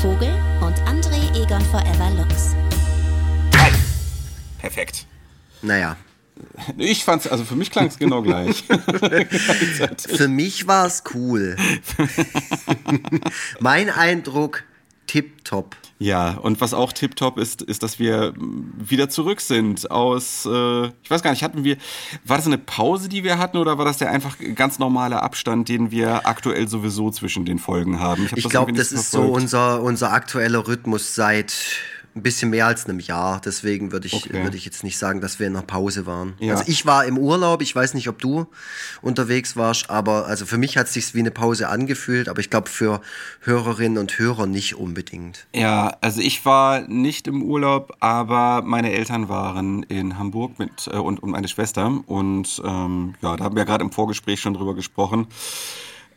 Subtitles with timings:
[0.00, 0.32] Vogel
[0.62, 2.54] und André Egon Forever Lux.
[4.58, 5.04] Perfekt.
[5.60, 5.98] Naja,
[6.78, 8.64] Ich fand's, also für mich klang es genau gleich.
[10.08, 11.54] für mich war es cool.
[13.60, 14.64] mein Eindruck,
[15.10, 15.76] tipptopp.
[15.98, 18.32] Ja, und was auch tipptopp ist, ist, dass wir
[18.78, 21.78] wieder zurück sind aus, äh, ich weiß gar nicht, hatten wir,
[22.24, 25.68] war das eine Pause, die wir hatten, oder war das der einfach ganz normale Abstand,
[25.68, 28.26] den wir aktuell sowieso zwischen den Folgen haben?
[28.26, 31.54] Ich, ich glaube, das ist so unser, unser aktueller Rhythmus seit
[32.20, 33.40] ein bisschen mehr als einem Jahr.
[33.42, 34.42] Deswegen würde ich, okay.
[34.42, 36.34] würde ich jetzt nicht sagen, dass wir in einer Pause waren.
[36.38, 36.54] Ja.
[36.54, 38.46] Also ich war im Urlaub, ich weiß nicht, ob du
[39.00, 42.50] unterwegs warst, aber also für mich hat es sich wie eine Pause angefühlt, aber ich
[42.50, 43.00] glaube für
[43.40, 45.46] Hörerinnen und Hörer nicht unbedingt.
[45.54, 50.96] Ja, also ich war nicht im Urlaub, aber meine Eltern waren in Hamburg mit äh,
[50.96, 52.00] und, und meine Schwester.
[52.06, 55.26] Und ähm, ja, da haben wir gerade im Vorgespräch schon drüber gesprochen.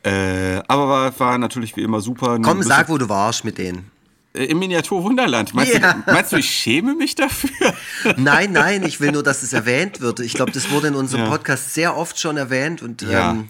[0.04, 2.38] Äh, aber war, war natürlich wie immer super.
[2.42, 3.90] Komm, sag, wo du warst mit denen.
[4.34, 5.54] Äh, im Miniatur-Wunderland.
[5.54, 5.94] Meinst, ja.
[5.94, 7.74] du, meinst du, ich schäme mich dafür?
[8.18, 10.20] Nein, nein, ich will nur, dass es erwähnt wird.
[10.20, 11.30] Ich glaube, das wurde in unserem ja.
[11.30, 13.32] Podcast sehr oft schon erwähnt und ja.
[13.32, 13.50] Ähm,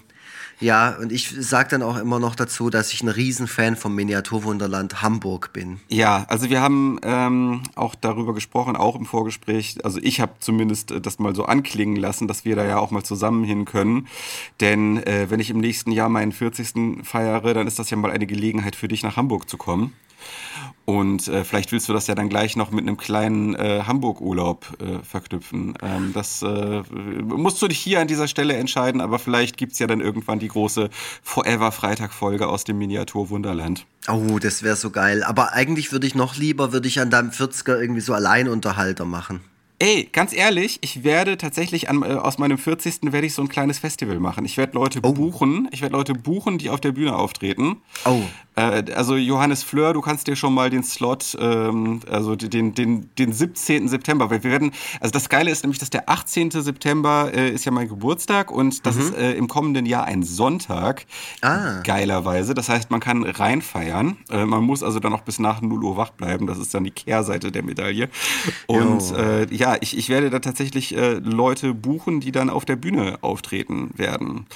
[0.60, 5.02] ja, und ich sage dann auch immer noch dazu, dass ich ein Riesenfan vom Miniaturwunderland
[5.02, 5.80] Hamburg bin.
[5.88, 9.78] Ja, also wir haben ähm, auch darüber gesprochen, auch im Vorgespräch.
[9.84, 12.90] Also ich habe zumindest äh, das mal so anklingen lassen, dass wir da ja auch
[12.92, 14.06] mal zusammen hin können.
[14.60, 17.04] Denn äh, wenn ich im nächsten Jahr meinen 40.
[17.04, 19.92] feiere, dann ist das ja mal eine Gelegenheit für dich, nach Hamburg zu kommen.
[20.84, 24.66] Und äh, vielleicht willst du das ja dann gleich noch mit einem kleinen äh, Hamburg-Urlaub
[24.80, 25.74] äh, verknüpfen.
[25.82, 26.82] Ähm, das äh,
[27.22, 30.48] musst du dich hier an dieser Stelle entscheiden, aber vielleicht gibt's ja dann irgendwann die
[30.48, 30.90] große
[31.22, 33.86] Forever-Freitag-Folge aus dem Miniatur-Wunderland.
[34.08, 35.24] Oh, das wäre so geil.
[35.24, 39.40] Aber eigentlich würde ich noch lieber, würde ich an deinem 40er irgendwie so Alleinunterhalter machen.
[39.80, 43.12] Ey, ganz ehrlich, ich werde tatsächlich an, äh, aus meinem 40.
[43.12, 44.44] werde ich so ein kleines Festival machen.
[44.44, 45.12] Ich werde Leute oh.
[45.12, 47.82] buchen, ich werde Leute buchen, die auf der Bühne auftreten.
[48.04, 48.22] Oh.
[48.56, 53.10] Äh, also Johannes Fleur, du kannst dir schon mal den Slot, ähm, also den, den,
[53.16, 53.88] den 17.
[53.88, 56.50] September, weil wir werden, also das Geile ist nämlich, dass der 18.
[56.50, 59.00] September äh, ist ja mein Geburtstag und das mhm.
[59.02, 61.06] ist äh, im kommenden Jahr ein Sonntag.
[61.42, 61.80] Ah.
[61.82, 62.54] Geilerweise.
[62.54, 64.16] Das heißt, man kann reinfeiern.
[64.30, 66.46] Äh, man muss also dann auch bis nach 0 Uhr wach bleiben.
[66.46, 68.08] Das ist dann die Kehrseite der Medaille.
[68.66, 72.76] Und äh, ja, ich, ich werde da tatsächlich äh, Leute buchen, die dann auf der
[72.76, 74.46] Bühne auftreten werden.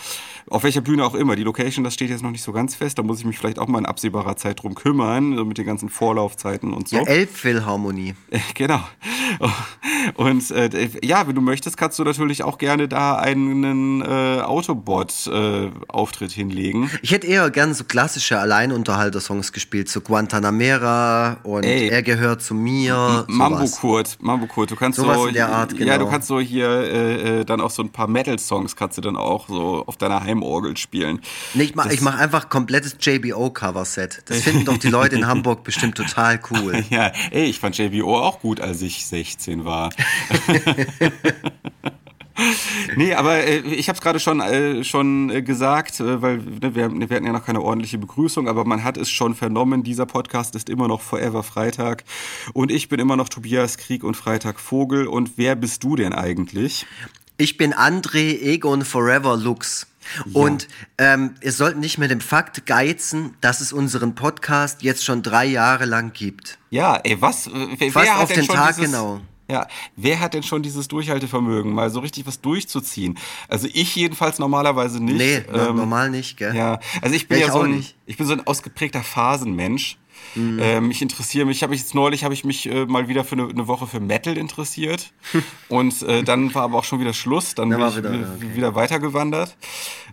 [0.48, 1.36] Auf welcher Bühne auch immer.
[1.36, 2.98] Die Location, das steht jetzt noch nicht so ganz fest.
[2.98, 5.88] Da muss ich mich vielleicht auch mal in absehbarer Zeit drum kümmern, mit den ganzen
[5.88, 6.96] Vorlaufzeiten und so.
[6.96, 8.14] Ja, Elbphilharmonie.
[8.54, 8.80] genau.
[10.14, 16.30] Und äh, ja, wenn du möchtest, kannst du natürlich auch gerne da einen äh, Autobot-Auftritt
[16.32, 16.90] äh, hinlegen.
[17.02, 22.54] Ich hätte eher gern so klassische Alleinunterhalter-Songs gespielt, so Guantanamera und Ey, Er gehört zu
[22.54, 23.24] mir.
[23.28, 24.70] Mambo Kurt, Mambo Kurt.
[24.70, 25.92] Du kannst sowas so, in der Art, genau.
[25.92, 29.02] Ja, du kannst so hier äh, äh, dann auch so ein paar Metal-Songs kannst du
[29.02, 31.20] dann auch so auf deiner Heimorgel spielen.
[31.54, 32.96] Nee, ich mach, ich mach einfach komplettes
[33.78, 34.22] JBO-Cover-Set.
[34.26, 36.84] Das finden doch die Leute in Hamburg bestimmt total cool.
[36.90, 39.90] ja, ey, ich fand JBO auch gut, als ich 16 war.
[42.96, 46.74] nee, aber äh, ich habe es gerade schon, äh, schon äh, gesagt, äh, weil ne,
[46.74, 50.06] wir, wir hatten ja noch keine ordentliche Begrüßung, aber man hat es schon vernommen, dieser
[50.06, 52.04] Podcast ist immer noch Forever Freitag
[52.52, 56.12] und ich bin immer noch Tobias Krieg und Freitag Vogel und wer bist du denn
[56.12, 56.86] eigentlich?
[57.36, 59.87] Ich bin André Egon Forever Lux.
[60.26, 60.40] Ja.
[60.40, 65.22] Und ähm, ihr sollt nicht mit dem Fakt geizen, dass es unseren Podcast jetzt schon
[65.22, 66.58] drei Jahre lang gibt.
[66.70, 67.50] Ja, ey, was?
[67.78, 69.20] Wer, Fast auf den Tag dieses, genau.
[69.50, 69.66] Ja,
[69.96, 73.18] wer hat denn schon dieses Durchhaltevermögen, mal so richtig was durchzuziehen?
[73.48, 75.16] Also ich jedenfalls normalerweise nicht.
[75.16, 76.54] Nee, ähm, normal nicht, gell?
[76.54, 79.96] Ja, also ich bin ja, ja so ein, ich bin so ein ausgeprägter Phasenmensch.
[80.34, 80.58] Mhm.
[80.60, 83.36] Ähm, ich interessiere mich, habe ich jetzt neulich habe ich mich äh, mal wieder für
[83.36, 85.12] eine, eine, Woche für Metal interessiert
[85.68, 88.54] und äh, dann war aber auch schon wieder Schluss, dann bin ich wieder, okay.
[88.54, 89.56] wieder weitergewandert.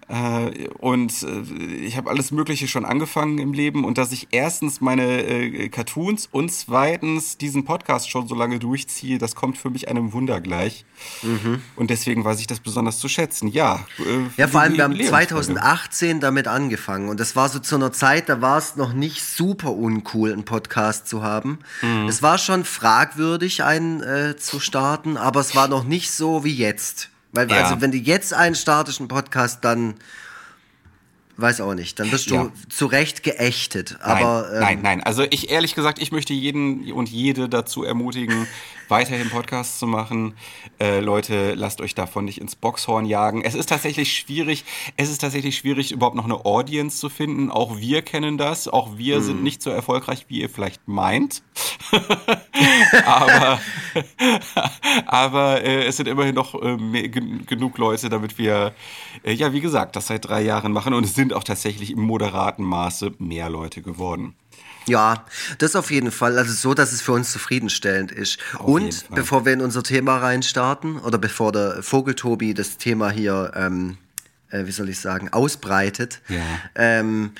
[0.07, 4.79] Äh, und äh, ich habe alles Mögliche schon angefangen im Leben und dass ich erstens
[4.79, 9.87] meine äh, Cartoons und zweitens diesen Podcast schon so lange durchziehe, das kommt für mich
[9.87, 10.85] einem Wunder gleich.
[11.23, 11.61] Mhm.
[11.75, 13.47] Und deswegen weiß ich das besonders zu schätzen.
[13.47, 14.03] Ja, äh,
[14.37, 18.29] ja vor allem wir haben 2018 damit angefangen und das war so zu einer Zeit,
[18.29, 21.59] da war es noch nicht super uncool, einen Podcast zu haben.
[21.81, 22.07] Mhm.
[22.07, 26.55] Es war schon fragwürdig, einen äh, zu starten, aber es war noch nicht so wie
[26.55, 27.09] jetzt.
[27.31, 27.63] Weil, ja.
[27.63, 29.95] also, wenn du jetzt einen statischen Podcast, dann
[31.37, 32.51] weiß auch nicht, dann wirst du ja.
[32.69, 33.97] zu Recht geächtet.
[34.01, 35.03] Aber, nein, ähm, nein, nein.
[35.03, 38.47] Also ich ehrlich gesagt, ich möchte jeden und jede dazu ermutigen,
[38.87, 40.35] weiterhin Podcasts zu machen.
[40.79, 43.43] Äh, Leute, lasst euch davon nicht ins Boxhorn jagen.
[43.43, 44.63] Es ist tatsächlich schwierig,
[44.97, 47.51] es ist tatsächlich schwierig, überhaupt noch eine Audience zu finden.
[47.51, 48.67] Auch wir kennen das.
[48.67, 49.23] Auch wir hm.
[49.23, 51.43] sind nicht so erfolgreich, wie ihr vielleicht meint.
[53.05, 53.59] aber
[55.05, 58.73] aber äh, es sind immerhin noch äh, genug Leute, damit wir,
[59.23, 60.93] äh, ja, wie gesagt, das seit drei Jahren machen.
[60.93, 64.35] Und es sind sind auch tatsächlich im moderaten Maße mehr Leute geworden.
[64.85, 65.25] Ja,
[65.57, 66.37] das auf jeden Fall.
[66.37, 68.37] Also so, dass es für uns zufriedenstellend ist.
[68.53, 73.53] Auf Und bevor wir in unser Thema reinstarten oder bevor der Vogeltobi das Thema hier,
[73.55, 73.97] ähm,
[74.51, 76.43] äh, wie soll ich sagen, ausbreitet, ja.
[76.75, 77.31] ähm,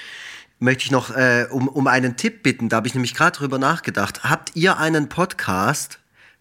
[0.58, 2.68] möchte ich noch äh, um, um einen Tipp bitten.
[2.70, 4.24] Da habe ich nämlich gerade drüber nachgedacht.
[4.24, 6.00] Habt ihr einen Podcast,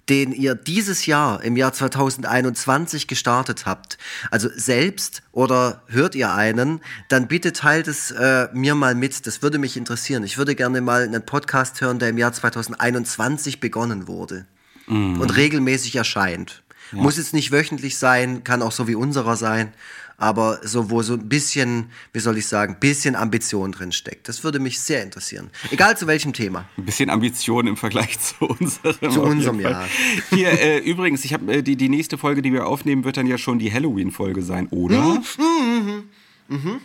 [0.08, 3.98] den ihr dieses Jahr, im Jahr 2021 gestartet habt,
[4.30, 9.26] also selbst oder hört ihr einen, dann bitte teilt es äh, mir mal mit.
[9.26, 10.24] Das würde mich interessieren.
[10.24, 14.46] Ich würde gerne mal einen Podcast hören, der im Jahr 2021 begonnen wurde
[14.86, 15.20] mhm.
[15.20, 16.62] und regelmäßig erscheint.
[16.92, 16.98] Ja.
[16.98, 19.72] Muss jetzt nicht wöchentlich sein, kann auch so wie unserer sein
[20.16, 24.28] aber so, wo so ein bisschen, wie soll ich sagen, bisschen Ambition drin steckt.
[24.28, 25.50] Das würde mich sehr interessieren.
[25.70, 26.68] Egal zu welchem Thema.
[26.76, 29.10] Ein bisschen Ambition im Vergleich zu unserem.
[29.10, 29.84] Zu unserem, ja.
[30.30, 33.26] Hier, äh, übrigens, ich habe äh, die, die nächste Folge, die wir aufnehmen, wird dann
[33.26, 35.02] ja schon die Halloween-Folge sein, oder?
[35.02, 35.22] Mhm.
[35.38, 36.02] Mhm.
[36.48, 36.80] Mhm.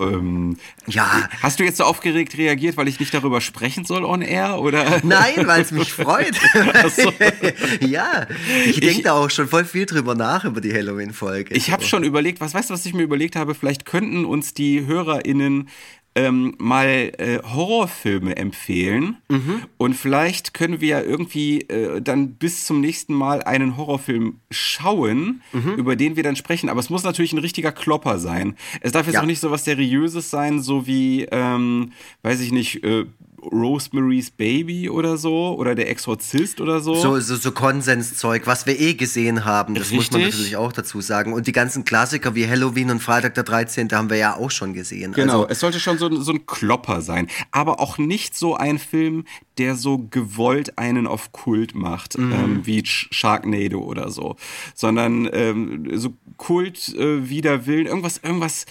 [0.00, 0.56] Ähm,
[0.86, 1.28] ja.
[1.42, 4.58] Hast du jetzt so aufgeregt reagiert, weil ich nicht darüber sprechen soll on air?
[4.60, 5.00] Oder?
[5.02, 6.34] Nein, weil es mich freut.
[6.96, 7.12] So.
[7.86, 8.26] ja,
[8.64, 11.54] ich denke da auch schon voll viel drüber nach über die Halloween-Folge.
[11.54, 13.54] Ich habe schon überlegt, was weißt du, was ich mir überlegt habe?
[13.54, 15.68] Vielleicht könnten uns die HörerInnen
[16.18, 19.18] ähm, mal äh, Horrorfilme empfehlen.
[19.28, 19.62] Mhm.
[19.76, 25.42] Und vielleicht können wir ja irgendwie äh, dann bis zum nächsten Mal einen Horrorfilm schauen,
[25.52, 25.74] mhm.
[25.76, 26.70] über den wir dann sprechen.
[26.70, 28.56] Aber es muss natürlich ein richtiger Klopper sein.
[28.80, 29.22] Es darf jetzt ja.
[29.22, 31.92] auch nicht so was Seriöses sein, so wie, ähm,
[32.22, 33.06] weiß ich nicht, äh,
[33.42, 36.94] Rosemary's Baby oder so oder der Exorzist oder so.
[36.94, 39.96] So, so, so Konsenszeug, was wir eh gesehen haben, das Richtig.
[39.96, 41.32] muss man natürlich auch dazu sagen.
[41.32, 43.90] Und die ganzen Klassiker wie Halloween und Freitag der 13.
[43.92, 45.12] haben wir ja auch schon gesehen.
[45.12, 48.78] Genau, also, es sollte schon so, so ein Klopper sein, aber auch nicht so ein
[48.78, 49.24] Film,
[49.58, 52.32] der so gewollt einen auf Kult macht, mhm.
[52.32, 54.36] ähm, wie Sharknado oder so,
[54.74, 58.66] sondern ähm, so Kult äh, wider Willen, irgendwas, irgendwas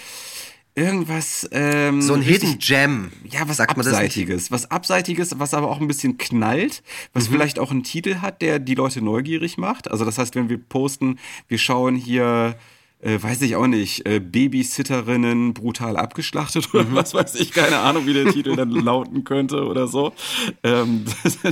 [0.77, 1.47] irgendwas.
[1.51, 3.11] Ähm, so ein Hidden Gem.
[3.25, 4.51] Ja, was Sagt Abseitiges.
[4.51, 6.83] Was Abseitiges, was aber auch ein bisschen knallt,
[7.13, 7.33] was mhm.
[7.33, 9.89] vielleicht auch einen Titel hat, der die Leute neugierig macht.
[9.89, 12.55] Also, das heißt, wenn wir posten, wir schauen hier
[12.99, 16.95] äh, weiß ich auch nicht, äh, Babysitterinnen brutal abgeschlachtet oder mhm.
[16.95, 20.13] was weiß ich, keine Ahnung, wie der Titel dann lauten könnte oder so.
[20.63, 21.05] Ähm,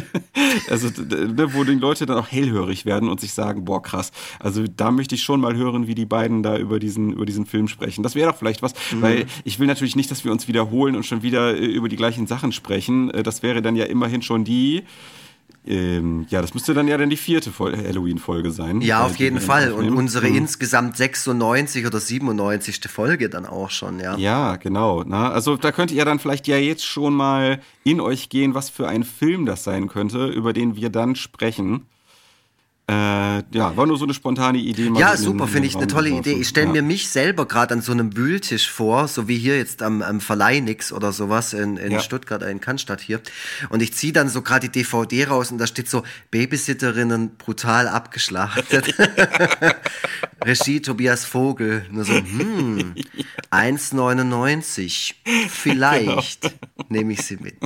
[0.70, 4.64] also, ne, wo die Leute dann auch hellhörig werden und sich sagen, boah, krass, also
[4.64, 7.68] da möchte ich schon mal hören, wie die beiden da über diesen, über diesen Film
[7.68, 8.02] sprechen.
[8.02, 9.02] Das wäre doch vielleicht was, mhm.
[9.02, 11.96] weil ich will natürlich nicht, dass wir uns wiederholen und schon wieder äh, über die
[11.96, 13.12] gleichen Sachen sprechen.
[13.12, 14.84] Äh, das wäre dann ja immerhin schon die
[15.68, 18.82] ähm, ja, das müsste dann ja dann die vierte Halloween-Folge sein.
[18.82, 19.72] Ja, auf jeden Fall.
[19.72, 20.38] Und unsere mhm.
[20.38, 22.82] insgesamt 96 oder 97.
[22.88, 24.16] Folge dann auch schon, ja.
[24.18, 25.04] Ja, genau.
[25.06, 28.70] Na, also da könnt ihr dann vielleicht ja jetzt schon mal in euch gehen, was
[28.70, 31.88] für ein Film das sein könnte, über den wir dann sprechen.
[32.88, 34.92] Äh, ja, war nur so eine spontane Idee.
[34.96, 36.34] ja, super, finde ich eine tolle Idee.
[36.34, 36.74] Ich stelle ja.
[36.74, 40.22] mir mich selber gerade an so einem Wühltisch vor, so wie hier jetzt am, am
[40.22, 42.00] Verleih nix oder sowas in, in ja.
[42.00, 43.22] Stuttgart, in Cannstatt hier.
[43.70, 47.88] Und ich ziehe dann so gerade die DVD raus und da steht so Babysitterinnen brutal
[47.88, 48.94] abgeschlachtet.
[50.46, 51.88] Regie Tobias Vogel.
[51.90, 52.94] Nur so, hm,
[53.52, 55.16] 1,99.
[55.50, 56.54] Vielleicht genau.
[56.90, 57.58] nehme ich sie mit.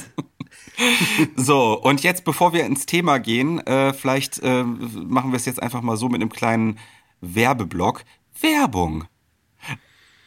[1.35, 5.61] so, und jetzt, bevor wir ins Thema gehen, äh, vielleicht äh, machen wir es jetzt
[5.61, 6.79] einfach mal so mit einem kleinen
[7.21, 8.03] Werbeblock.
[8.41, 9.05] Werbung.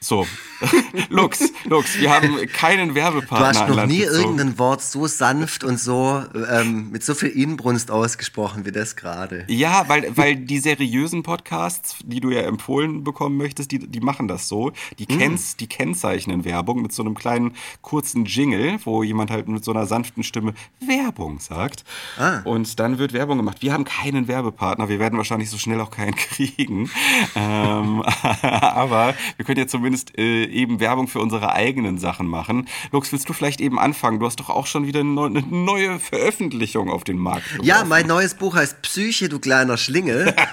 [0.02, 0.26] So,
[1.10, 3.38] Lux, Lux, wir haben keinen Werbepartner.
[3.38, 7.88] Du hast noch nie irgendein Wort so sanft und so ähm, mit so viel Inbrunst
[7.92, 9.44] ausgesprochen wie das gerade.
[9.48, 14.26] Ja, weil, weil die seriösen Podcasts, die du ja empfohlen bekommen möchtest, die, die machen
[14.26, 14.72] das so.
[14.98, 19.64] Die, kennst, die kennzeichnen Werbung mit so einem kleinen kurzen Jingle, wo jemand halt mit
[19.64, 21.84] so einer sanften Stimme Werbung sagt.
[22.18, 22.40] Ah.
[22.42, 23.58] Und dann wird Werbung gemacht.
[23.62, 26.90] Wir haben keinen Werbepartner, wir werden wahrscheinlich so schnell auch keinen kriegen.
[27.36, 28.02] ähm,
[28.42, 32.66] aber wir können ja zumindest zumindest äh, eben Werbung für unsere eigenen Sachen machen.
[32.90, 34.18] Lux, willst du vielleicht eben anfangen?
[34.20, 37.66] Du hast doch auch schon wieder eine neue Veröffentlichung auf den Markt geworfen.
[37.66, 40.34] Ja, mein neues Buch heißt Psyche, du kleiner Schlingel.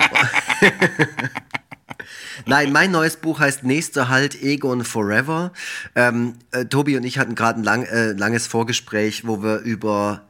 [2.46, 5.51] Nein, mein neues Buch heißt Nächster Halt Egon Forever.
[5.96, 10.29] Ähm, äh, Tobi und ich hatten gerade ein lang, äh, langes Vorgespräch, wo wir über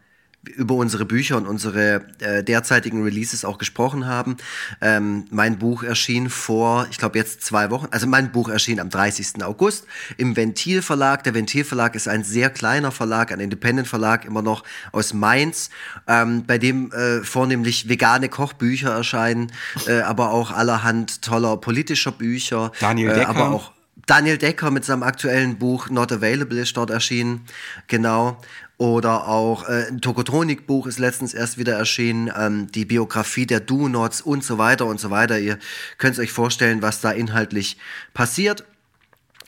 [0.56, 4.38] über unsere Bücher und unsere äh, derzeitigen Releases auch gesprochen haben.
[4.82, 8.90] Ähm, mein Buch erschien vor, ich glaube jetzt zwei Wochen, also mein Buch erschien am
[8.90, 9.44] 30.
[9.44, 9.86] August
[10.18, 11.24] im Ventil Verlag.
[11.24, 15.70] Der Ventil Verlag ist ein sehr kleiner Verlag, ein Independent Verlag, immer noch aus Mainz,
[16.08, 19.52] ähm, bei dem äh, vornehmlich vegane Kochbücher erscheinen,
[19.88, 22.72] äh, aber auch allerhand toller politischer Bücher.
[22.80, 23.22] Daniel Decker.
[23.22, 23.72] Äh, aber auch
[24.10, 27.46] Daniel Decker mit seinem aktuellen Buch Not Available ist dort erschienen.
[27.88, 28.40] Genau.
[28.80, 34.22] Oder auch äh, ein Tokotronik-Buch ist letztens erst wieder erschienen, ähm, die Biografie der Do-Nots
[34.22, 35.38] und so weiter und so weiter.
[35.38, 35.60] Ihr
[35.98, 37.76] könnt euch vorstellen, was da inhaltlich
[38.14, 38.64] passiert.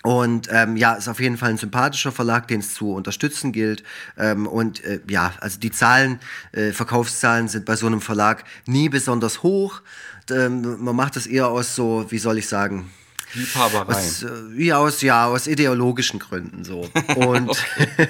[0.04, 3.84] Und ähm, ja, ist auf jeden Fall ein sympathischer Verlag, den es zu unterstützen gilt.
[4.18, 6.20] Ähm, und äh, ja, also die Zahlen,
[6.52, 9.82] äh, Verkaufszahlen sind bei so einem Verlag nie besonders hoch.
[10.30, 12.92] Ähm, man macht das eher aus so, wie soll ich sagen,
[13.34, 13.94] Liebhaberei.
[13.94, 14.26] Aus,
[14.58, 16.90] äh, aus, ja, aus ideologischen Gründen so.
[17.16, 17.52] Und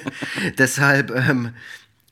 [0.57, 1.53] deshalb, ähm,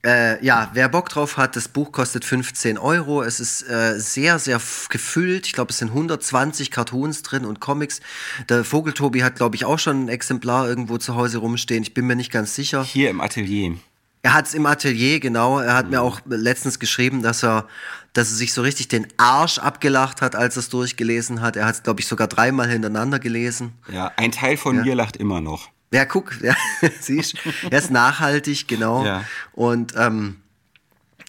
[0.05, 3.21] äh, ja, wer Bock drauf hat, das Buch kostet 15 Euro.
[3.21, 5.47] Es ist äh, sehr, sehr gefüllt.
[5.47, 7.99] Ich glaube, es sind 120 Cartoons drin und Comics.
[8.47, 11.83] Der Vogeltobi hat, glaube ich, auch schon ein Exemplar irgendwo zu Hause rumstehen.
[11.83, 12.83] Ich bin mir nicht ganz sicher.
[12.83, 13.75] Hier im Atelier.
[14.21, 15.59] Er hat es im Atelier, genau.
[15.59, 15.91] Er hat mhm.
[15.91, 17.67] mir auch letztens geschrieben, dass er,
[18.13, 21.55] dass er sich so richtig den Arsch abgelacht hat, als er es durchgelesen hat.
[21.55, 23.73] Er hat es, glaube ich, sogar dreimal hintereinander gelesen.
[23.91, 24.83] Ja, ein Teil von ja.
[24.83, 25.69] mir lacht immer noch.
[25.91, 26.55] Ja, guck, ja,
[26.99, 27.35] siehst
[27.69, 29.05] Er ist nachhaltig, genau.
[29.05, 29.23] Ja.
[29.53, 30.37] Und ähm,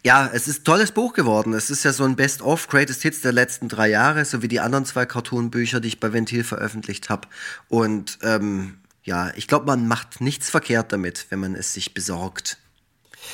[0.02, 1.52] ja, es ist ein tolles Buch geworden.
[1.52, 4.60] Es ist ja so ein Best-of Greatest Hits der letzten drei Jahre, so wie die
[4.60, 7.28] anderen zwei Cartoon-Bücher, die ich bei Ventil veröffentlicht habe.
[7.68, 12.58] Und ähm, ja, ich glaube, man macht nichts verkehrt damit, wenn man es sich besorgt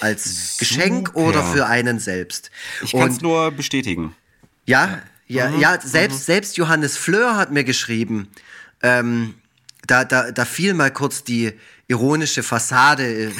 [0.00, 2.50] als Geschenk oder für einen selbst.
[2.82, 4.14] Ich kann es nur bestätigen.
[4.66, 5.60] Ja, ja, mhm.
[5.60, 6.24] ja, selbst, mhm.
[6.24, 8.28] selbst Johannes Fleur hat mir geschrieben,
[8.82, 9.34] ähm,
[9.86, 11.52] da, da, da fiel mal kurz die
[11.88, 13.32] ironische Fassade in,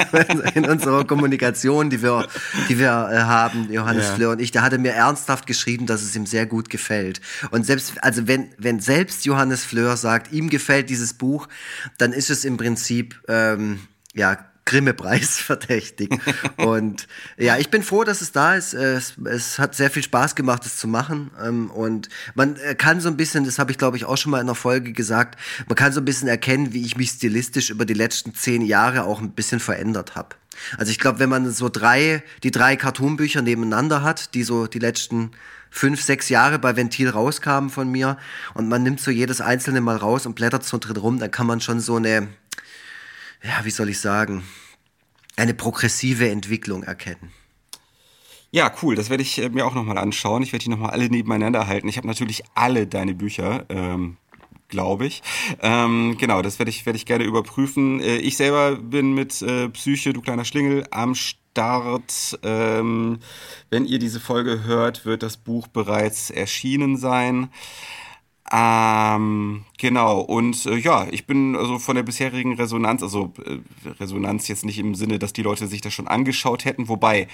[0.54, 2.26] in unserer Kommunikation, die wir,
[2.68, 4.14] die wir äh, haben, Johannes ja.
[4.14, 4.50] Fleur und ich.
[4.50, 7.20] Da hat er mir ernsthaft geschrieben, dass es ihm sehr gut gefällt.
[7.50, 11.48] Und selbst, also wenn, wenn selbst Johannes Fleur sagt, ihm gefällt dieses Buch,
[11.98, 13.80] dann ist es im Prinzip, ähm,
[14.14, 16.18] ja, Grimme-Preis verdächtig.
[16.56, 18.74] und ja, ich bin froh, dass es da ist.
[18.74, 21.30] Es, es hat sehr viel Spaß gemacht, es zu machen.
[21.42, 24.30] Ähm, und man äh, kann so ein bisschen, das habe ich glaube ich auch schon
[24.30, 25.38] mal in einer Folge gesagt,
[25.68, 29.04] man kann so ein bisschen erkennen, wie ich mich stilistisch über die letzten zehn Jahre
[29.04, 30.36] auch ein bisschen verändert habe.
[30.76, 34.78] Also ich glaube, wenn man so drei, die drei Cartoonbücher nebeneinander hat, die so die
[34.78, 35.32] letzten
[35.70, 38.18] fünf, sechs Jahre bei Ventil rauskamen von mir
[38.54, 41.46] und man nimmt so jedes einzelne mal raus und blättert so drin rum, dann kann
[41.46, 42.28] man schon so eine,
[43.42, 44.44] ja, wie soll ich sagen,
[45.36, 47.32] eine progressive Entwicklung erkennen.
[48.50, 48.94] Ja, cool.
[48.94, 50.42] Das werde ich äh, mir auch nochmal anschauen.
[50.42, 51.88] Ich werde die nochmal alle nebeneinander halten.
[51.88, 53.64] Ich habe natürlich alle deine Bücher.
[53.70, 54.18] Ähm
[54.72, 55.22] glaube ich.
[55.60, 58.00] Ähm, genau, das werde ich, werd ich gerne überprüfen.
[58.00, 62.38] Äh, ich selber bin mit äh, Psyche, du kleiner Schlingel, am Start.
[62.42, 63.18] Ähm,
[63.68, 67.50] wenn ihr diese Folge hört, wird das Buch bereits erschienen sein.
[68.54, 73.60] Ähm, genau, und äh, ja, ich bin also von der bisherigen Resonanz, also äh,
[73.98, 77.28] Resonanz jetzt nicht im Sinne, dass die Leute sich das schon angeschaut hätten, wobei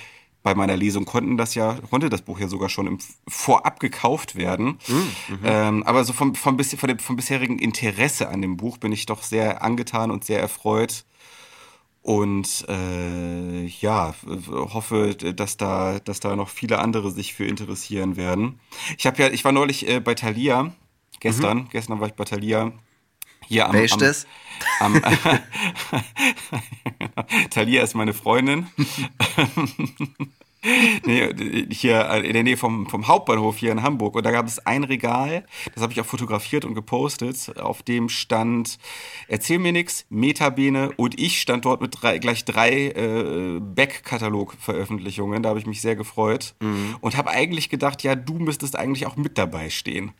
[0.44, 4.37] bei meiner Lesung konnten das ja, konnte das Buch ja sogar schon im Vorab gekauft
[4.37, 4.78] werden.
[4.87, 5.38] Mhm, mhm.
[5.42, 9.04] ähm, aber so vom, vom, vom, dem, vom bisherigen Interesse an dem Buch bin ich
[9.06, 11.04] doch sehr angetan und sehr erfreut.
[12.00, 14.14] Und äh, ja,
[14.48, 18.60] hoffe, dass da, dass da noch viele andere sich für interessieren werden.
[18.96, 20.72] Ich habe ja, ich war neulich äh, bei Thalia
[21.20, 21.68] Gestern, mhm.
[21.70, 22.72] gestern war ich bei Thalia.
[23.46, 24.26] Hier am, Welches?
[24.80, 25.02] am, am
[27.50, 28.66] Thalia ist meine Freundin.
[31.04, 34.14] nee, hier in der Nähe vom, vom Hauptbahnhof hier in Hamburg.
[34.14, 35.44] Und da gab es ein Regal,
[35.75, 38.78] das habe ich auch fotografiert und gepostet, auf dem stand
[39.28, 45.42] Erzähl mir nix, Metabene und ich stand dort mit drei, gleich drei äh, Back-Katalog-Veröffentlichungen.
[45.42, 46.96] Da habe ich mich sehr gefreut mhm.
[47.00, 50.12] und habe eigentlich gedacht, ja, du müsstest eigentlich auch mit dabei stehen.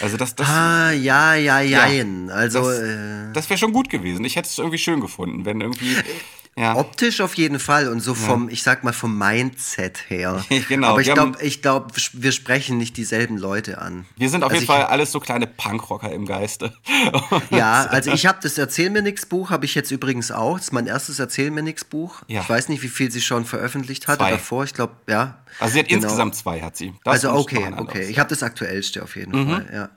[0.00, 1.84] Also das, das Ah, ja, ja, ja.
[2.30, 4.24] Also, das, äh, das wäre schon gut gewesen.
[4.24, 5.96] Ich hätte es irgendwie schön gefunden, wenn irgendwie
[6.56, 6.76] ja.
[6.76, 8.52] Optisch auf jeden Fall und so vom, ja.
[8.52, 10.44] ich sag mal, vom Mindset her.
[10.68, 10.88] genau.
[10.88, 14.06] Aber ich glaube, ich glaube, wir sprechen nicht dieselben Leute an.
[14.16, 16.72] Wir sind auf also jeden Fall alles so kleine Punkrocker im Geiste.
[17.50, 20.56] ja, also ich habe das Erzähl mir nix Buch, habe ich jetzt übrigens auch.
[20.56, 22.22] Das ist mein erstes Erzähl mir nix Buch.
[22.28, 22.42] Ja.
[22.42, 24.30] Ich weiß nicht, wie viel sie schon veröffentlicht hatte zwei.
[24.30, 24.64] davor.
[24.64, 25.38] Ich glaube, ja.
[25.58, 26.02] Also sie hat genau.
[26.02, 26.94] insgesamt zwei, hat sie.
[27.02, 28.04] Das also okay, okay.
[28.04, 29.50] Ich habe das aktuellste auf jeden mhm.
[29.50, 29.90] Fall, ja.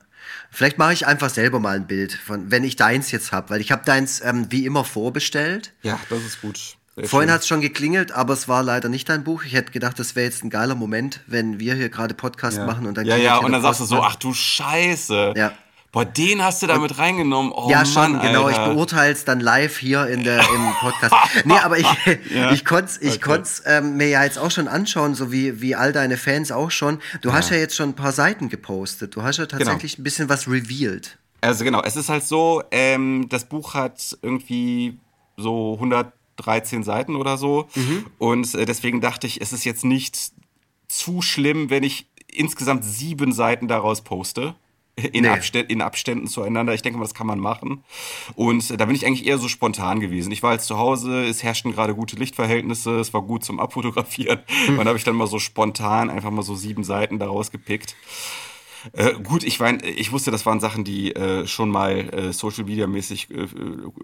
[0.52, 3.62] Vielleicht mache ich einfach selber mal ein Bild, von, wenn ich deins jetzt habe, weil
[3.62, 5.74] ich habe deins ähm, wie immer vorbestellt.
[5.84, 6.78] Ja, das ist gut.
[6.96, 9.44] Sehr Vorhin hat es schon geklingelt, aber es war leider nicht dein Buch.
[9.44, 12.66] Ich hätte gedacht, das wäre jetzt ein geiler Moment, wenn wir hier gerade Podcast ja.
[12.66, 15.34] machen und dann Ja, ja, und dann sagst du so, ach du Scheiße.
[15.38, 15.52] Ja.
[15.92, 17.52] Boah, den hast du da mit reingenommen.
[17.52, 18.50] Oh, ja, schon, Mann, genau.
[18.50, 21.16] Ich beurteile es dann live hier in der, im Podcast.
[21.46, 21.88] nee, aber ich,
[22.30, 22.52] ja.
[22.52, 23.42] ich konnte es ich okay.
[23.66, 27.00] ähm, mir ja jetzt auch schon anschauen, so wie, wie all deine Fans auch schon.
[27.22, 27.36] Du ja.
[27.36, 29.16] hast ja jetzt schon ein paar Seiten gepostet.
[29.16, 29.60] Du hast ja genau.
[29.60, 30.02] tatsächlich genau.
[30.02, 31.18] ein bisschen was revealed.
[31.40, 35.00] Also genau, es ist halt so, ähm, das Buch hat irgendwie
[35.38, 37.70] so 113 Seiten oder so.
[37.76, 38.06] Mhm.
[38.18, 40.32] Und äh, deswegen dachte ich, es ist jetzt nicht
[40.90, 44.56] zu schlimm, wenn ich insgesamt sieben Seiten daraus poste
[44.98, 45.30] in, nee.
[45.30, 46.74] Abständen, in Abständen zueinander.
[46.74, 47.84] Ich denke mal, das kann man machen.
[48.36, 50.32] Und da bin ich eigentlich eher so spontan gewesen.
[50.32, 54.40] Ich war jetzt zu Hause, es herrschten gerade gute Lichtverhältnisse, es war gut zum Abfotografieren.
[54.66, 54.80] Hm.
[54.80, 57.96] Und da habe ich dann mal so spontan einfach mal so sieben Seiten daraus gepickt.
[58.94, 62.64] Äh, gut, ich mein, ich wusste, das waren Sachen, die äh, schon mal äh, Social
[62.66, 63.48] Media mäßig äh,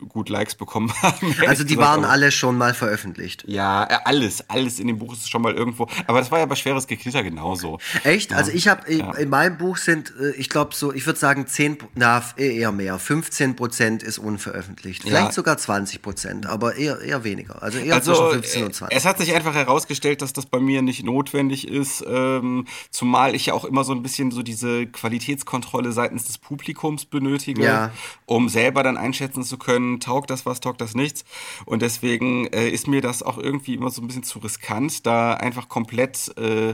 [0.07, 1.35] gut Likes bekommen haben.
[1.47, 3.43] Also die waren alle schon mal veröffentlicht.
[3.47, 5.87] Ja, äh, alles, alles in dem Buch ist schon mal irgendwo.
[6.07, 7.79] Aber das war ja bei schweres Geknitter genauso.
[8.03, 8.31] Echt?
[8.31, 8.37] Ja.
[8.37, 9.13] Also ich habe ja.
[9.13, 12.99] in meinem Buch sind, äh, ich glaube so, ich würde sagen 10, na eher mehr,
[12.99, 15.03] 15 Prozent ist unveröffentlicht.
[15.03, 15.31] Vielleicht ja.
[15.31, 17.61] sogar 20 Prozent, aber eher, eher weniger.
[17.61, 18.97] Also eher also, zwischen 15 und 20.
[18.97, 23.47] Es hat sich einfach herausgestellt, dass das bei mir nicht notwendig ist, ähm, zumal ich
[23.47, 27.91] ja auch immer so ein bisschen so diese Qualitätskontrolle seitens des Publikums benötige, ja.
[28.25, 31.23] um selber dann einschätzen zu können, taugt das was, taugt das nichts.
[31.65, 35.33] Und deswegen äh, ist mir das auch irgendwie immer so ein bisschen zu riskant, da
[35.33, 36.73] einfach komplett äh,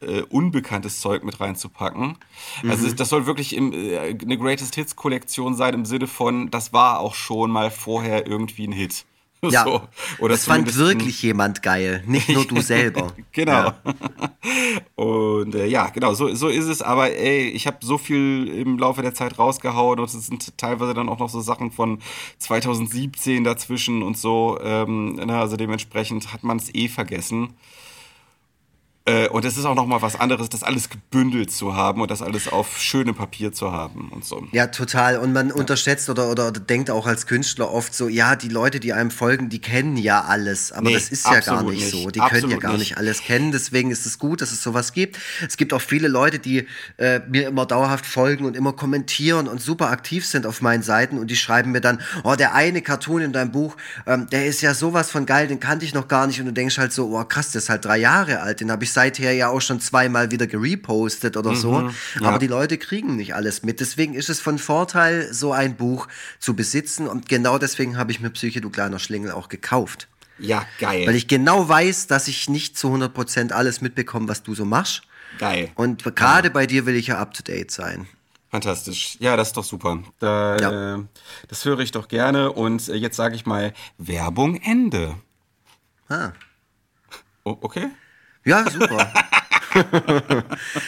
[0.00, 2.16] äh, unbekanntes Zeug mit reinzupacken.
[2.62, 2.70] Also mhm.
[2.70, 6.72] Also das soll wirklich im, äh, eine Greatest Hits Kollektion sein im Sinne von, das
[6.72, 9.04] war auch schon mal vorher irgendwie ein Hit.
[9.50, 9.82] Ja, so.
[10.20, 13.12] Oder das fand wirklich jemand geil, nicht nur du selber.
[13.32, 13.52] genau.
[13.52, 13.76] Ja.
[14.94, 16.80] Und äh, ja, genau, so, so ist es.
[16.80, 20.94] Aber ey, ich habe so viel im Laufe der Zeit rausgehauen und es sind teilweise
[20.94, 21.98] dann auch noch so Sachen von
[22.38, 24.58] 2017 dazwischen und so.
[24.62, 27.54] Ähm, na, also dementsprechend hat man es eh vergessen.
[29.06, 32.22] Äh, und es ist auch nochmal was anderes, das alles gebündelt zu haben und das
[32.22, 34.42] alles auf schönem Papier zu haben und so.
[34.52, 35.18] Ja, total.
[35.18, 35.54] Und man ja.
[35.54, 39.10] unterschätzt oder, oder, oder, denkt auch als Künstler oft so, ja, die Leute, die einem
[39.10, 40.72] folgen, die kennen ja alles.
[40.72, 42.10] Aber nee, das ist ja gar nicht, nicht, so.
[42.10, 42.80] Die absolut können ja gar nicht.
[42.80, 43.52] nicht alles kennen.
[43.52, 45.18] Deswegen ist es gut, dass es sowas gibt.
[45.46, 49.60] Es gibt auch viele Leute, die äh, mir immer dauerhaft folgen und immer kommentieren und
[49.60, 53.20] super aktiv sind auf meinen Seiten und die schreiben mir dann, oh, der eine Cartoon
[53.20, 56.26] in deinem Buch, ähm, der ist ja sowas von geil, den kannte ich noch gar
[56.26, 56.40] nicht.
[56.40, 58.82] Und du denkst halt so, oh krass, der ist halt drei Jahre alt, den habe
[58.82, 61.90] ich seither ja auch schon zweimal wieder gerepostet oder mhm, so.
[62.20, 62.28] Ja.
[62.28, 63.80] Aber die Leute kriegen nicht alles mit.
[63.80, 66.08] Deswegen ist es von Vorteil, so ein Buch
[66.38, 67.06] zu besitzen.
[67.06, 70.08] Und genau deswegen habe ich mir Psyche, du kleiner Schlingel, auch gekauft.
[70.38, 71.06] Ja, geil.
[71.06, 75.02] Weil ich genau weiß, dass ich nicht zu 100% alles mitbekomme, was du so machst.
[75.38, 75.70] Geil.
[75.74, 76.54] Und gerade ja.
[76.54, 78.06] bei dir will ich ja up to date sein.
[78.50, 79.16] Fantastisch.
[79.18, 80.00] Ja, das ist doch super.
[80.20, 80.94] Da, ja.
[80.94, 81.04] äh,
[81.48, 82.52] das höre ich doch gerne.
[82.52, 85.16] Und äh, jetzt sage ich mal Werbung Ende.
[86.08, 86.30] Ah.
[87.42, 87.88] Oh, okay.
[88.44, 89.12] Ja, super.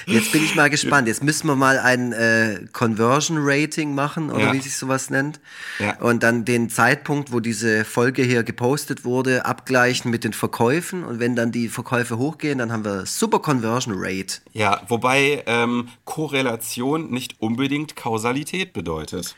[0.07, 1.09] Jetzt bin ich mal gespannt.
[1.09, 4.53] Jetzt müssen wir mal ein äh, Conversion Rating machen oder ja.
[4.53, 5.41] wie sich sowas nennt.
[5.79, 5.97] Ja.
[5.99, 11.05] Und dann den Zeitpunkt, wo diese Folge hier gepostet wurde, abgleichen mit den Verkäufen.
[11.05, 14.39] Und wenn dann die Verkäufe hochgehen, dann haben wir super Conversion Rate.
[14.53, 19.35] Ja, wobei ähm, Korrelation nicht unbedingt Kausalität bedeutet.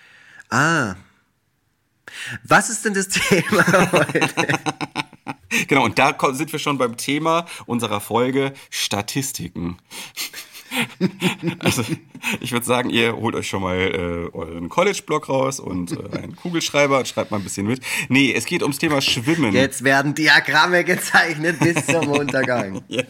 [0.50, 0.94] Ah.
[2.44, 4.28] Was ist denn das Thema heute?
[5.66, 9.78] Genau, und da sind wir schon beim Thema unserer Folge Statistiken.
[11.60, 11.82] also,
[12.40, 16.36] ich würde sagen, ihr holt euch schon mal äh, euren College-Blog raus und äh, einen
[16.36, 17.80] Kugelschreiber und schreibt mal ein bisschen mit.
[18.08, 19.54] Nee, es geht ums Thema Schwimmen.
[19.54, 22.82] Jetzt werden Diagramme gezeichnet bis zum Untergang.
[22.90, 23.04] yeah.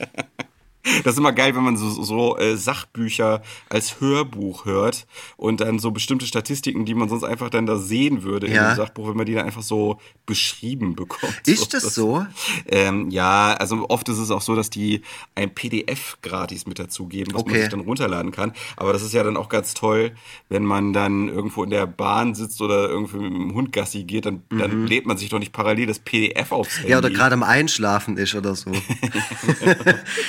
[1.05, 5.79] Das ist immer geil, wenn man so, so äh, Sachbücher als Hörbuch hört und dann
[5.79, 8.62] so bestimmte Statistiken, die man sonst einfach dann da sehen würde ja.
[8.62, 11.35] in dem Sachbuch, wenn man die dann einfach so beschrieben bekommt.
[11.46, 12.27] Ist so, das so?
[12.66, 15.03] Ähm, ja, also oft ist es auch so, dass die
[15.35, 17.53] ein PDF gratis mit dazugeben, was okay.
[17.53, 18.53] man sich dann runterladen kann.
[18.77, 20.12] Aber das ist ja dann auch ganz toll,
[20.48, 24.27] wenn man dann irgendwo in der Bahn sitzt oder irgendwie mit dem Hund Gassi geht,
[24.27, 24.59] dann, mhm.
[24.59, 26.90] dann lädt man sich doch nicht parallel das PDF aufs Handy.
[26.90, 28.70] Ja, oder gerade am Einschlafen ist oder so.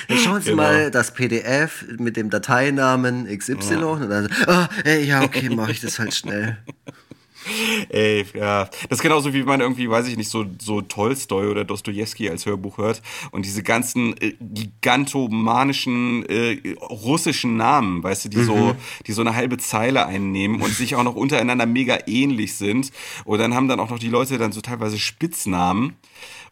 [0.24, 0.64] schauen Sie genau.
[0.64, 3.86] mal das PDF mit dem Dateinamen XY ja.
[3.86, 6.58] und dann, oh, ey, ja, okay, mache ich das halt schnell.
[7.90, 8.66] Ey, ja.
[8.90, 12.46] Das ist genauso wie man irgendwie, weiß ich nicht, so, so Tolstoi oder Dostoevsky als
[12.46, 18.46] Hörbuch hört und diese ganzen äh, gigantomanischen äh, russischen Namen, weißt du, die mhm.
[18.46, 18.76] so,
[19.08, 22.92] die so eine halbe Zeile einnehmen und sich auch noch untereinander mega ähnlich sind.
[23.26, 25.96] Und dann haben dann auch noch die Leute dann so teilweise Spitznamen.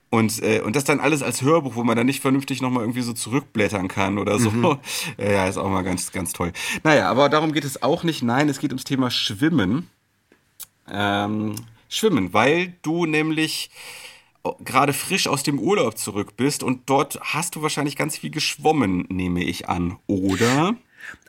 [0.10, 3.02] Und, äh, und das dann alles als Hörbuch, wo man dann nicht vernünftig nochmal irgendwie
[3.02, 4.52] so zurückblättern kann oder so.
[4.52, 4.78] Mhm.
[5.17, 6.54] Ja, ist auch mal ganz, ganz toll.
[6.84, 8.24] Naja, aber darum geht es auch nicht.
[8.24, 9.89] Nein, es geht ums Thema Schwimmen.
[10.89, 11.56] Ähm,
[11.89, 13.70] schwimmen, weil du nämlich
[14.63, 19.06] gerade frisch aus dem Urlaub zurück bist und dort hast du wahrscheinlich ganz viel geschwommen,
[19.10, 20.76] nehme ich an, oder?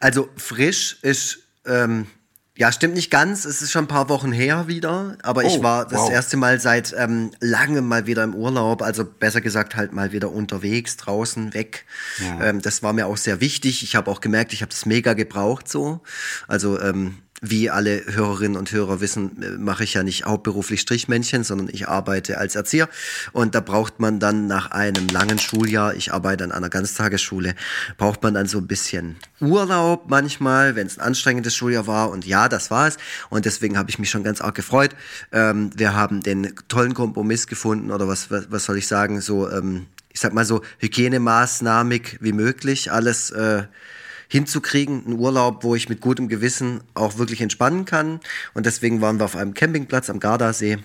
[0.01, 2.07] Also frisch ist ähm,
[2.59, 3.45] ja, stimmt nicht ganz.
[3.45, 6.11] Es ist schon ein paar Wochen her wieder, aber oh, ich war das wow.
[6.11, 10.33] erste Mal seit ähm, langem mal wieder im Urlaub, also besser gesagt halt mal wieder
[10.33, 11.87] unterwegs, draußen, weg.
[12.19, 12.49] Ja.
[12.49, 13.85] Ähm, das war mir auch sehr wichtig.
[13.85, 16.01] Ich habe auch gemerkt, ich habe das mega gebraucht so.
[16.49, 21.45] Also ähm, wie alle Hörerinnen und Hörer wissen, äh, mache ich ja nicht hauptberuflich Strichmännchen,
[21.45, 22.89] sondern ich arbeite als Erzieher.
[23.33, 27.55] Und da braucht man dann nach einem langen Schuljahr, ich arbeite an einer Ganztagesschule,
[27.97, 32.11] braucht man dann so ein bisschen Urlaub manchmal, wenn es ein anstrengendes Schuljahr war.
[32.11, 32.97] Und ja, das war es.
[33.31, 34.95] Und deswegen habe ich mich schon ganz arg gefreut.
[35.33, 39.51] Ähm, wir haben den tollen Kompromiss gefunden, oder was, was, was soll ich sagen, so,
[39.51, 43.31] ähm, ich sag mal so, hygienemaßnahmig wie möglich, alles.
[43.31, 43.65] Äh,
[44.29, 45.05] hinzukriegen.
[45.07, 48.21] Ein Urlaub, wo ich mit gutem Gewissen auch wirklich entspannen kann.
[48.55, 50.79] Und deswegen waren wir auf einem Campingplatz am Gardasee.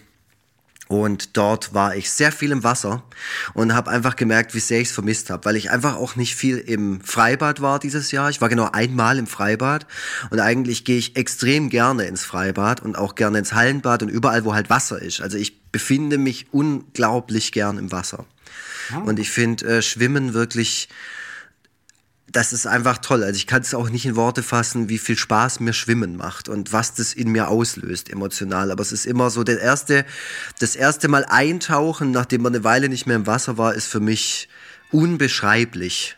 [0.90, 3.04] Und dort war ich sehr viel im Wasser
[3.54, 6.36] und habe einfach gemerkt, wie sehr ich es vermisst habe, weil ich einfach auch nicht
[6.36, 8.30] viel im Freibad war dieses Jahr.
[8.30, 9.88] Ich war genau einmal im Freibad
[10.30, 14.44] und eigentlich gehe ich extrem gerne ins Freibad und auch gerne ins Hallenbad und überall,
[14.44, 15.22] wo halt Wasser ist.
[15.22, 18.26] Also ich befinde mich unglaublich gern im Wasser.
[18.94, 18.98] Ah.
[18.98, 20.90] Und ich finde äh, Schwimmen wirklich
[22.34, 23.24] das ist einfach toll.
[23.24, 26.50] Also ich kann es auch nicht in Worte fassen, wie viel Spaß mir Schwimmen macht
[26.50, 28.72] und was das in mir auslöst emotional.
[28.72, 30.04] Aber es ist immer so der erste,
[30.60, 34.00] das erste Mal eintauchen, nachdem man eine Weile nicht mehr im Wasser war, ist für
[34.00, 34.50] mich
[34.92, 36.18] unbeschreiblich,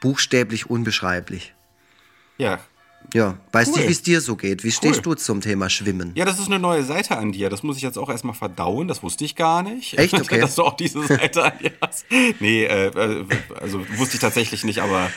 [0.00, 1.52] buchstäblich unbeschreiblich.
[2.38, 2.60] Ja,
[3.14, 3.82] ja, weißt cool.
[3.82, 4.64] du, wie es dir so geht?
[4.64, 4.72] Wie cool.
[4.72, 6.12] stehst du zum Thema Schwimmen?
[6.14, 7.48] Ja, das ist eine neue Seite an dir.
[7.48, 8.88] Das muss ich jetzt auch erstmal verdauen.
[8.88, 9.98] Das wusste ich gar nicht.
[9.98, 10.14] Echt?
[10.28, 10.40] Okay.
[10.40, 12.04] Dass du auch diese Seite an dir hast.
[12.40, 13.24] Nee, äh, äh
[13.60, 15.08] also wusste ich tatsächlich nicht, aber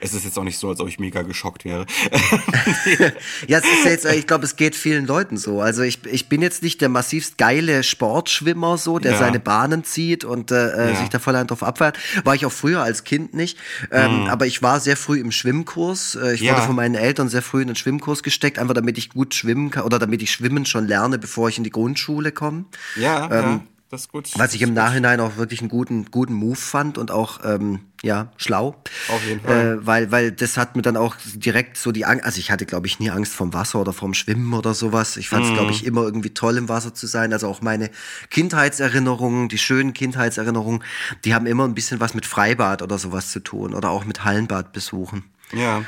[0.00, 1.86] es ist jetzt auch nicht so, als ob ich mega geschockt wäre.
[3.48, 5.60] ja, es ist jetzt, ich glaube, es geht vielen Leuten so.
[5.60, 9.18] Also ich, ich bin jetzt nicht der massivst geile Sportschwimmer so, der ja.
[9.18, 10.96] seine Bahnen zieht und äh, äh ja.
[10.96, 11.98] sich da voll drauf abfährt.
[12.24, 13.58] War ich auch früher als Kind nicht.
[13.90, 14.26] Ähm, mhm.
[14.28, 16.16] Aber ich war sehr früh im Schwimmkurs.
[16.16, 16.54] Äh, ich ja.
[16.54, 19.70] wurde von meinen Eltern sehr früh in den Schwimmkurs gesteckt, einfach damit ich gut schwimmen
[19.70, 22.64] kann oder damit ich Schwimmen schon lerne, bevor ich in die Grundschule komme.
[22.96, 24.28] Ja, ähm, ja das ist gut.
[24.36, 28.32] Was ich im Nachhinein auch wirklich einen guten, guten Move fand und auch, ähm, ja,
[28.36, 28.74] schlau.
[29.08, 29.78] Auf jeden Fall.
[29.78, 32.66] Äh, weil, weil das hat mir dann auch direkt so die Angst, also ich hatte,
[32.66, 35.16] glaube ich, nie Angst vom Wasser oder vom Schwimmen oder sowas.
[35.16, 35.54] Ich fand es, mm.
[35.54, 37.32] glaube ich, immer irgendwie toll, im Wasser zu sein.
[37.32, 37.90] Also auch meine
[38.30, 40.82] Kindheitserinnerungen, die schönen Kindheitserinnerungen,
[41.24, 44.24] die haben immer ein bisschen was mit Freibad oder sowas zu tun oder auch mit
[44.24, 45.24] Hallenbad besuchen.
[45.52, 45.84] Ja.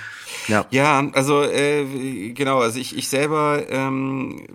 [0.47, 4.47] Ja, ja also äh, genau, also ich, ich selber ähm,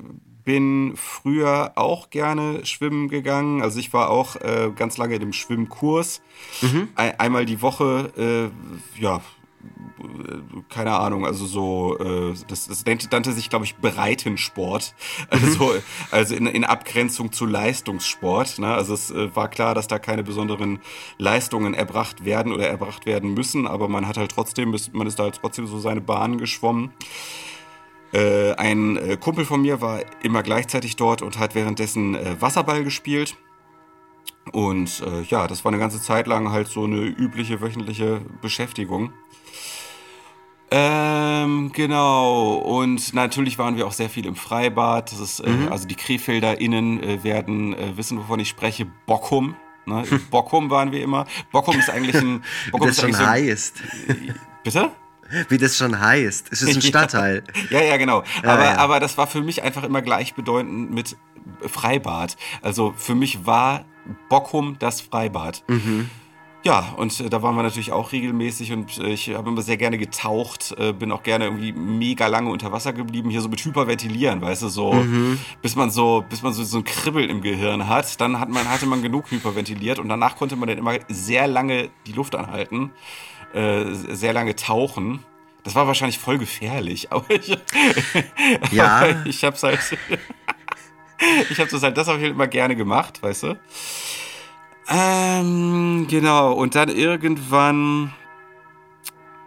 [0.44, 3.62] bin früher auch gerne schwimmen gegangen.
[3.62, 6.22] Also ich war auch äh, ganz lange in dem Schwimmkurs.
[6.62, 6.90] Mhm.
[6.96, 8.52] Ein, einmal die Woche,
[8.98, 9.22] äh, ja,
[10.70, 14.94] keine Ahnung, also so, äh, das, das nannte, sich, glaube ich, Breitensport.
[15.30, 15.82] Also, mhm.
[16.12, 18.60] also in, in Abgrenzung zu Leistungssport.
[18.60, 18.74] Ne?
[18.74, 20.80] Also es äh, war klar, dass da keine besonderen
[21.18, 25.24] Leistungen erbracht werden oder erbracht werden müssen, aber man hat halt trotzdem, man ist da
[25.24, 26.92] halt trotzdem so seine Bahnen geschwommen.
[28.14, 32.84] Äh, ein äh, Kumpel von mir war immer gleichzeitig dort und hat währenddessen äh, Wasserball
[32.84, 33.36] gespielt.
[34.52, 39.14] Und äh, ja, das war eine ganze Zeit lang halt so eine übliche wöchentliche Beschäftigung.
[40.70, 42.56] Ähm, genau.
[42.56, 45.12] Und natürlich waren wir auch sehr viel im Freibad.
[45.12, 45.72] Das ist, äh, mhm.
[45.72, 48.86] also die KrefelderInnen äh, werden wissen, wovon ich spreche.
[49.08, 49.56] Bockum.
[49.88, 50.04] Ne?
[50.30, 51.26] Bockum waren wir immer.
[51.52, 52.44] Bockum ist eigentlich ein.
[52.72, 53.82] Bockum das ist schon so, heißt.
[54.64, 54.92] Bitte?
[55.50, 56.48] Wie das schon heißt.
[56.52, 57.44] Es ist ein Stadtteil.
[57.70, 58.24] ja, ja, genau.
[58.44, 58.78] Ja, aber, ja.
[58.78, 61.16] aber das war für mich einfach immer gleichbedeutend mit
[61.62, 62.38] Freibad.
[62.62, 63.86] Also für mich war
[64.30, 65.64] Bockum das Freibad.
[65.68, 66.10] Mhm.
[66.66, 69.76] Ja, und äh, da waren wir natürlich auch regelmäßig und äh, ich habe immer sehr
[69.76, 73.64] gerne getaucht, äh, bin auch gerne irgendwie mega lange unter Wasser geblieben, hier so mit
[73.66, 75.40] Hyperventilieren, weißt du, so, mhm.
[75.62, 78.70] bis man so, bis man so, so ein Kribbeln im Gehirn hat, dann hat man,
[78.70, 82.92] hatte man genug hyperventiliert und danach konnte man dann immer sehr lange die Luft anhalten.
[83.54, 85.24] Äh, sehr lange tauchen.
[85.64, 87.56] Das war wahrscheinlich voll gefährlich, aber ich,
[88.72, 88.98] ja.
[88.98, 89.80] aber ich hab's halt,
[91.50, 93.60] ich hab das halt, das habe ich halt immer gerne gemacht, weißt du?
[94.90, 98.14] Ähm, genau, und dann irgendwann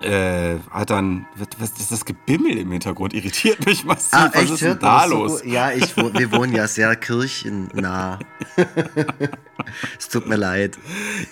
[0.01, 1.27] äh, hat dann,
[1.59, 3.15] was ist das Gebimmel im Hintergrund?
[3.15, 4.13] Irritiert mich massiv.
[4.13, 4.53] Ah, was echt?
[4.53, 5.41] ist denn da los?
[5.41, 8.19] So, ja, ich, wir wohnen ja sehr kirchennah.
[9.99, 10.79] es tut mir leid.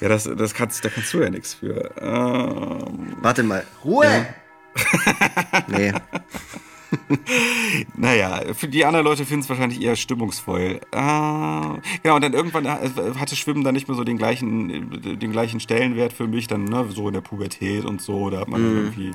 [0.01, 1.91] Ja, das, das kannst, da kannst du ja nichts für.
[2.01, 3.65] Ähm, Warte mal.
[3.85, 4.07] Ruhe!
[4.07, 5.65] Ja.
[5.69, 5.93] nee.
[7.97, 10.81] naja, für die anderen Leute finden es wahrscheinlich eher stimmungsvoll.
[10.93, 15.33] Ah, genau, und dann irgendwann äh, hatte Schwimmen dann nicht mehr so den gleichen, den
[15.33, 18.31] gleichen Stellenwert für mich, dann ne, so in der Pubertät und so.
[18.31, 18.77] Da hat man mm.
[18.77, 19.11] irgendwie,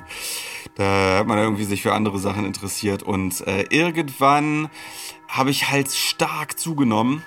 [0.74, 3.02] da hat man irgendwie sich für andere Sachen interessiert.
[3.02, 4.68] Und äh, irgendwann
[5.28, 7.22] habe ich halt stark zugenommen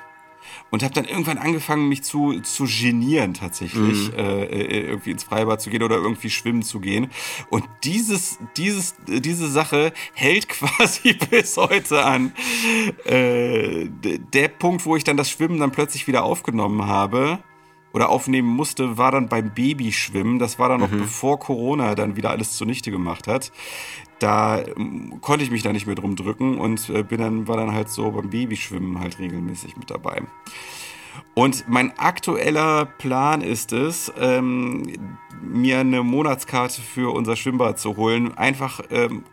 [0.74, 4.18] und habe dann irgendwann angefangen, mich zu, zu genieren tatsächlich, mhm.
[4.18, 7.12] äh, äh, irgendwie ins Freibad zu gehen oder irgendwie schwimmen zu gehen.
[7.52, 12.34] Und dieses, dieses, diese Sache hält quasi bis heute an.
[13.06, 13.88] Äh,
[14.34, 17.38] der Punkt, wo ich dann das Schwimmen dann plötzlich wieder aufgenommen habe,
[17.94, 20.40] oder aufnehmen musste, war dann beim Babyschwimmen.
[20.40, 21.00] Das war dann noch mhm.
[21.00, 23.52] bevor Corona dann wieder alles zunichte gemacht hat
[24.24, 27.58] da ähm, konnte ich mich da nicht mehr drum drücken und äh, bin dann, war
[27.58, 30.22] dann halt so beim Babyschwimmen halt regelmäßig mit dabei.
[31.34, 34.84] Und mein aktueller Plan ist es, ähm,
[35.42, 39.24] mir eine Monatskarte für unser Schwimmbad zu holen, einfach ähm,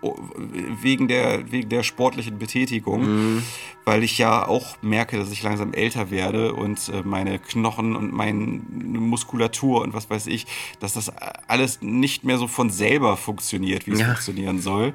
[0.82, 3.42] wegen, der, wegen der sportlichen Betätigung, mhm.
[3.84, 8.12] weil ich ja auch merke, dass ich langsam älter werde und äh, meine Knochen und
[8.12, 10.46] meine Muskulatur und was weiß ich,
[10.80, 11.12] dass das
[11.46, 14.06] alles nicht mehr so von selber funktioniert, wie es ja.
[14.06, 14.94] funktionieren soll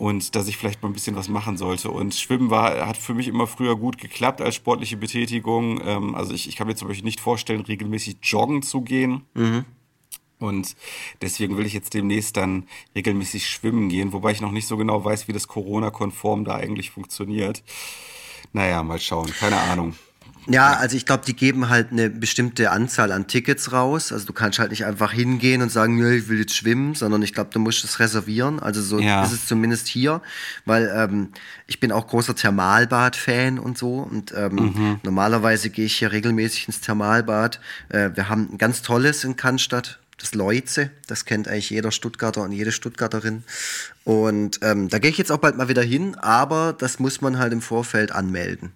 [0.00, 1.90] und dass ich vielleicht mal ein bisschen was machen sollte.
[1.90, 5.82] Und Schwimmen war, hat für mich immer früher gut geklappt als sportliche Betätigung.
[5.84, 9.26] Ähm, also ich, ich kann mir zum Beispiel nicht vorstellen, regelmäßig joggen zu gehen.
[9.34, 9.66] Mhm.
[10.38, 10.74] Und
[11.20, 15.04] deswegen will ich jetzt demnächst dann regelmäßig schwimmen gehen, wobei ich noch nicht so genau
[15.04, 17.62] weiß, wie das Corona-konform da eigentlich funktioniert.
[18.54, 19.94] Naja, mal schauen, keine Ahnung.
[20.46, 24.12] Ja, also ich glaube, die geben halt eine bestimmte Anzahl an Tickets raus.
[24.12, 27.34] Also du kannst halt nicht einfach hingehen und sagen, ich will jetzt schwimmen, sondern ich
[27.34, 28.58] glaube, du musst es reservieren.
[28.58, 29.22] Also so ja.
[29.24, 30.22] ist es zumindest hier,
[30.64, 31.28] weil ähm,
[31.66, 33.98] ich bin auch großer Thermalbad-Fan und so.
[33.98, 35.00] Und ähm, mhm.
[35.02, 37.60] normalerweise gehe ich hier regelmäßig ins Thermalbad.
[37.90, 40.90] Äh, wir haben ein ganz tolles in Cannstatt das Leuze.
[41.06, 43.44] Das kennt eigentlich jeder Stuttgarter und jede Stuttgarterin.
[44.04, 47.38] Und ähm, da gehe ich jetzt auch bald mal wieder hin, aber das muss man
[47.38, 48.72] halt im Vorfeld anmelden.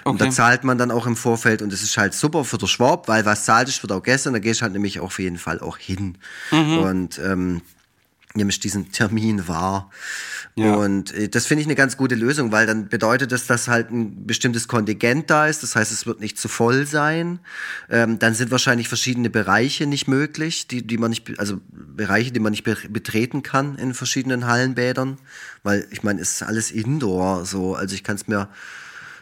[0.00, 0.10] Okay.
[0.10, 2.68] Und da zahlt man dann auch im Vorfeld und das ist halt super für den
[2.68, 5.38] Schwab, weil was zahlt ist, wird auch gestern, da gehst du halt nämlich auf jeden
[5.38, 6.18] Fall auch hin.
[6.50, 6.78] Mhm.
[6.78, 7.62] Und ähm,
[8.36, 9.90] nimmst diesen Termin wahr.
[10.54, 10.74] Ja.
[10.74, 13.90] Und äh, das finde ich eine ganz gute Lösung, weil dann bedeutet das, dass halt
[13.90, 15.62] ein bestimmtes Kontingent da ist.
[15.62, 17.40] Das heißt, es wird nicht zu voll sein.
[17.90, 22.40] Ähm, dann sind wahrscheinlich verschiedene Bereiche nicht möglich, die, die man nicht, also Bereiche, die
[22.40, 25.18] man nicht betreten kann in verschiedenen Hallenbädern.
[25.62, 27.74] Weil ich meine, es ist alles Indoor so.
[27.74, 28.48] Also ich kann es mir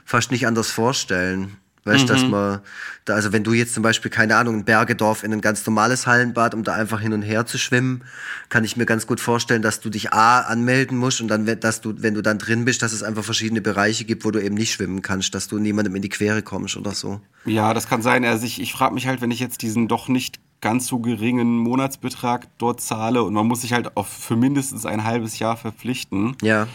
[0.05, 1.57] fast nicht anders vorstellen.
[1.87, 2.09] Weißt, mhm.
[2.09, 2.61] dass man,
[3.05, 6.07] da, also wenn du jetzt zum Beispiel, keine Ahnung, ein Bergedorf in ein ganz normales
[6.07, 8.05] Hallenbad, um da einfach hin und her zu schwimmen,
[8.49, 11.83] kann ich mir ganz gut vorstellen, dass du dich A anmelden musst und dann, dass
[11.83, 14.55] du, wenn du dann drin bist, dass es einfach verschiedene Bereiche gibt, wo du eben
[14.55, 17.21] nicht schwimmen kannst, dass du niemandem in die Quere kommst oder so.
[17.45, 18.25] Ja, das kann sein.
[18.25, 21.59] Also ich, ich frage mich halt, wenn ich jetzt diesen doch nicht ganz so geringen
[21.59, 26.39] Monatsbetrag dort zahle und man muss sich halt auf für mindestens ein halbes Jahr verpflichten.
[26.41, 26.69] Ja.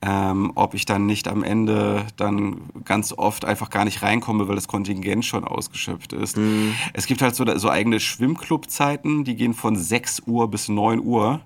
[0.00, 4.54] Ähm, ob ich dann nicht am Ende dann ganz oft einfach gar nicht reinkomme, weil
[4.54, 6.38] das Kontingent schon ausgeschöpft ist.
[6.38, 6.72] Mhm.
[6.94, 11.42] Es gibt halt so, so eigene Schwimmclubzeiten, die gehen von 6 Uhr bis 9 Uhr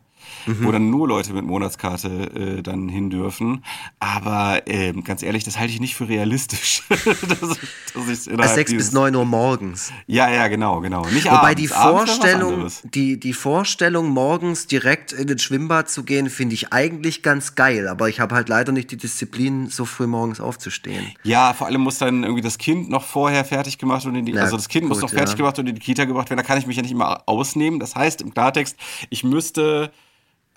[0.46, 0.64] mhm.
[0.64, 3.64] wo dann nur Leute mit Monatskarte äh, dann hin dürfen.
[3.98, 6.82] Aber äh, ganz ehrlich, das halte ich nicht für realistisch.
[6.94, 9.92] dass, dass 6 bis 9 Uhr morgens.
[10.06, 11.06] Ja, ja, genau, genau.
[11.06, 11.60] Nicht Wobei abends.
[11.60, 17.22] die Vorstellung, die, die Vorstellung, morgens direkt in den Schwimmbad zu gehen, finde ich eigentlich
[17.22, 17.88] ganz geil.
[17.88, 21.12] Aber ich habe halt leider nicht die Disziplin, so früh morgens aufzustehen.
[21.22, 24.32] Ja, vor allem muss dann irgendwie das Kind noch vorher fertig gemacht und in die,
[24.32, 25.36] ja, also das Kind gut, muss noch fertig ja.
[25.36, 26.38] gemacht und in die Kita gebracht werden.
[26.38, 27.80] Da kann ich mich ja nicht immer ausnehmen.
[27.80, 28.76] Das heißt im Klartext,
[29.10, 29.90] ich müsste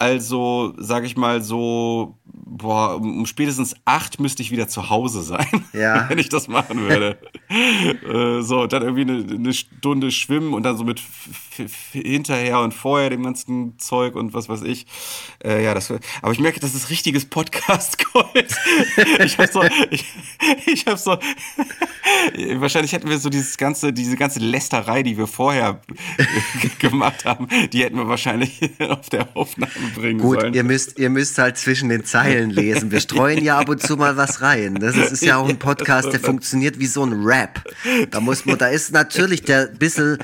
[0.02, 5.64] also, sag ich mal so, boah, um spätestens acht müsste ich wieder zu Hause sein,
[5.74, 6.10] ja.
[6.10, 7.20] wenn ich das machen würde.
[7.50, 11.04] äh, so, dann irgendwie eine, eine, Stunde schwimmen und dann so mit
[11.92, 14.88] hinterher und vorher dem ganzen Zeug und was weiß ich.
[15.44, 18.56] Äh, ja, das, aber ich merke, das ist richtiges Podcast-Gold.
[19.24, 19.62] ich hab so,
[19.92, 20.06] ich,
[20.66, 21.20] ich hab so,
[22.56, 25.82] wahrscheinlich hätten wir so dieses ganze, diese ganze Lästerei, die wir vorher
[26.80, 30.54] gemacht haben, die hätten wir wahrscheinlich auf der Aufnahme bringen Gut, sollen.
[30.54, 32.92] ihr müsst, ihr müsst halt zwischen den Zeilen lesen.
[32.92, 34.76] Wir streuen ja ab und zu mal was rein.
[34.76, 37.64] Das ist, ist ja auch ein Podcast, der funktioniert wie so ein Rap.
[38.10, 40.18] Da muss man, da ist natürlich der bisschen,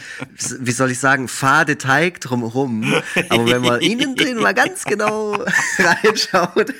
[0.59, 2.93] wie soll ich sagen, fade Teig drumherum.
[3.29, 5.33] Aber wenn man innen drin mal ganz genau
[5.77, 6.73] reinschaut,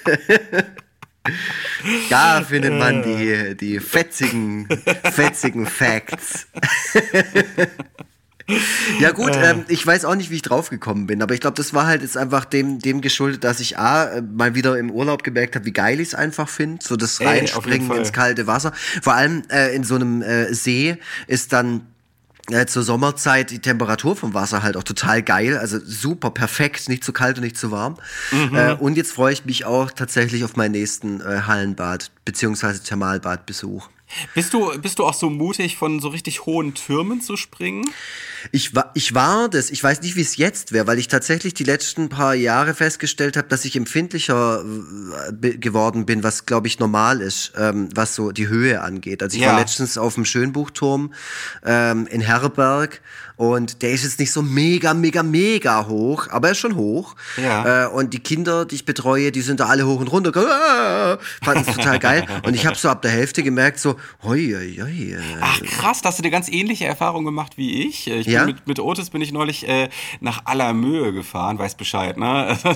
[2.10, 4.68] da findet man die, die fetzigen,
[5.12, 6.48] fetzigen Facts.
[9.00, 9.52] Ja gut, äh.
[9.52, 12.02] ähm, ich weiß auch nicht, wie ich draufgekommen bin, aber ich glaube, das war halt
[12.02, 15.66] jetzt einfach dem, dem geschuldet, dass ich A, äh, mal wieder im Urlaub gemerkt habe,
[15.66, 18.72] wie geil ich es einfach finde, so das Reinspringen ins kalte Wasser.
[19.02, 21.82] Vor allem äh, in so einem äh, See ist dann
[22.50, 27.04] äh, zur Sommerzeit die Temperatur vom Wasser halt auch total geil, also super perfekt, nicht
[27.04, 27.98] zu kalt und nicht zu warm.
[28.32, 28.56] Mhm.
[28.56, 33.90] Äh, und jetzt freue ich mich auch tatsächlich auf meinen nächsten äh, Hallenbad beziehungsweise Thermalbadbesuch.
[34.34, 37.86] Bist du, bist du auch so mutig, von so richtig hohen Türmen zu springen?
[38.52, 39.70] Ich war, ich war das.
[39.70, 43.36] Ich weiß nicht, wie es jetzt wäre, weil ich tatsächlich die letzten paar Jahre festgestellt
[43.36, 44.64] habe, dass ich empfindlicher
[45.40, 49.22] geworden bin, was glaube ich normal ist, ähm, was so die Höhe angeht.
[49.22, 49.52] Also ich ja.
[49.52, 51.14] war letztens auf dem Schönbuchturm
[51.66, 53.02] ähm, in Herberg
[53.38, 57.16] Und der ist jetzt nicht so mega, mega, mega hoch, aber er ist schon hoch.
[57.42, 57.86] Ja.
[57.86, 60.32] Äh, und die Kinder, die ich betreue, die sind da alle hoch und runter.
[60.36, 62.26] Ah, fanden es total geil.
[62.46, 65.14] Und ich habe so ab der Hälfte gemerkt, so, hoi, hoi, hoi.
[65.14, 68.08] äh, Ach krass, da hast du eine ganz ähnliche Erfahrung gemacht wie ich.
[68.08, 68.46] Ich Ja?
[68.46, 72.58] mit, mit Otis bin ich neulich äh, nach Allermöhe gefahren, weiß Bescheid, ne?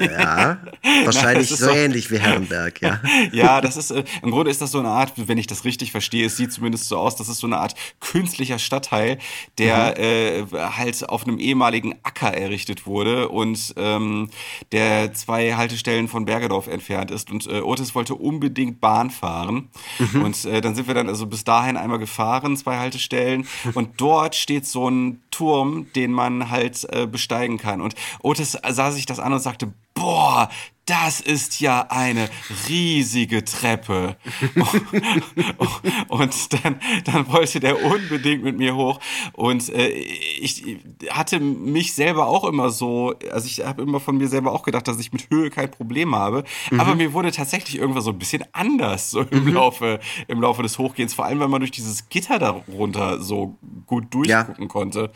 [0.00, 0.58] Ja,
[1.04, 3.00] wahrscheinlich ist so so- ähnlich wie Herrenberg, ja.
[3.32, 5.90] ja, das ist, äh, im Grunde ist das so eine Art, wenn ich das richtig
[5.92, 9.18] verstehe, es sieht zumindest so aus, das ist so eine Art künstlicher Stadtteil,
[9.58, 14.30] der äh, halt auf einem ehemaligen Acker errichtet wurde und ähm,
[14.72, 17.30] der zwei Haltestellen von Bergedorf entfernt ist.
[17.30, 19.70] Und äh, Otis wollte unbedingt Bahn fahren.
[20.14, 23.46] Und äh, dann sind wir dann also bis dahin einmal gefahren, zwei Haltestellen.
[23.74, 27.80] Und dort steht so ein Turm, den man halt äh, besteigen kann.
[27.80, 30.48] Und Otis sah sich das an und sagte, boah,
[30.86, 32.28] das ist ja eine
[32.68, 34.16] riesige Treppe.
[36.08, 39.00] und dann, dann wollte der unbedingt mit mir hoch.
[39.32, 40.64] Und äh, ich
[41.10, 44.88] hatte mich selber auch immer so, also ich habe immer von mir selber auch gedacht,
[44.88, 46.44] dass ich mit Höhe kein Problem habe.
[46.76, 50.78] Aber mir wurde tatsächlich irgendwann so ein bisschen anders so im, Laufe, im Laufe des
[50.78, 51.14] Hochgehens.
[51.14, 54.42] Vor allem, weil man durch dieses Gitter darunter so gut Ja.
[54.42, 55.12] durchgucken konnte.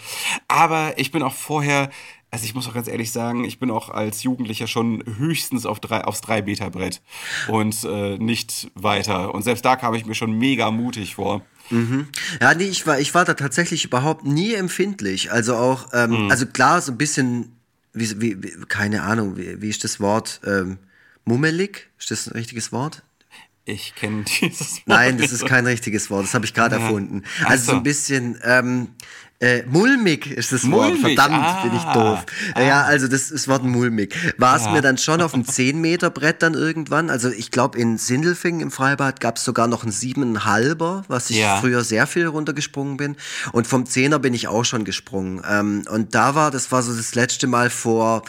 [0.48, 1.90] Aber ich bin auch vorher
[2.36, 5.80] also ich muss auch ganz ehrlich sagen, ich bin auch als Jugendlicher schon höchstens auf
[5.80, 7.00] drei, aufs 3-Meter-Brett
[7.48, 9.34] und äh, nicht weiter.
[9.34, 11.40] Und selbst da kam ich mir schon mega mutig vor.
[12.42, 15.32] Ja, nee, ich war, ich war da tatsächlich überhaupt nie empfindlich.
[15.32, 17.56] Also auch, ähm, also klar, so ein bisschen,
[17.94, 20.42] wie, wie, wie keine Ahnung, wie, wie ist das Wort?
[20.44, 20.76] Ähm,
[21.24, 21.88] mummelig?
[21.98, 23.02] Ist das ein richtiges Wort?
[23.64, 27.22] Ich kenne dieses Wort Nein, das ist kein richtiges Wort, das habe ich gerade erfunden.
[27.42, 27.76] Ach Also so so.
[27.78, 28.88] ein bisschen ähm,
[29.38, 30.94] äh, mulmig ist das Wort.
[30.94, 32.24] Mulmig, Verdammt, ah, bin ich doof.
[32.58, 34.14] Ja, also das ist Wort mulmig.
[34.38, 37.10] War es mir dann schon auf dem 10 Meter Brett dann irgendwann?
[37.10, 41.36] Also ich glaube in Sindelfingen im Freibad gab es sogar noch ein 7,5er, was ich
[41.36, 41.58] Ja.
[41.60, 43.16] früher sehr viel runtergesprungen bin.
[43.52, 45.42] Und vom 10er bin ich auch schon gesprungen.
[45.48, 48.22] Ähm, und da war, das war so das letzte Mal vor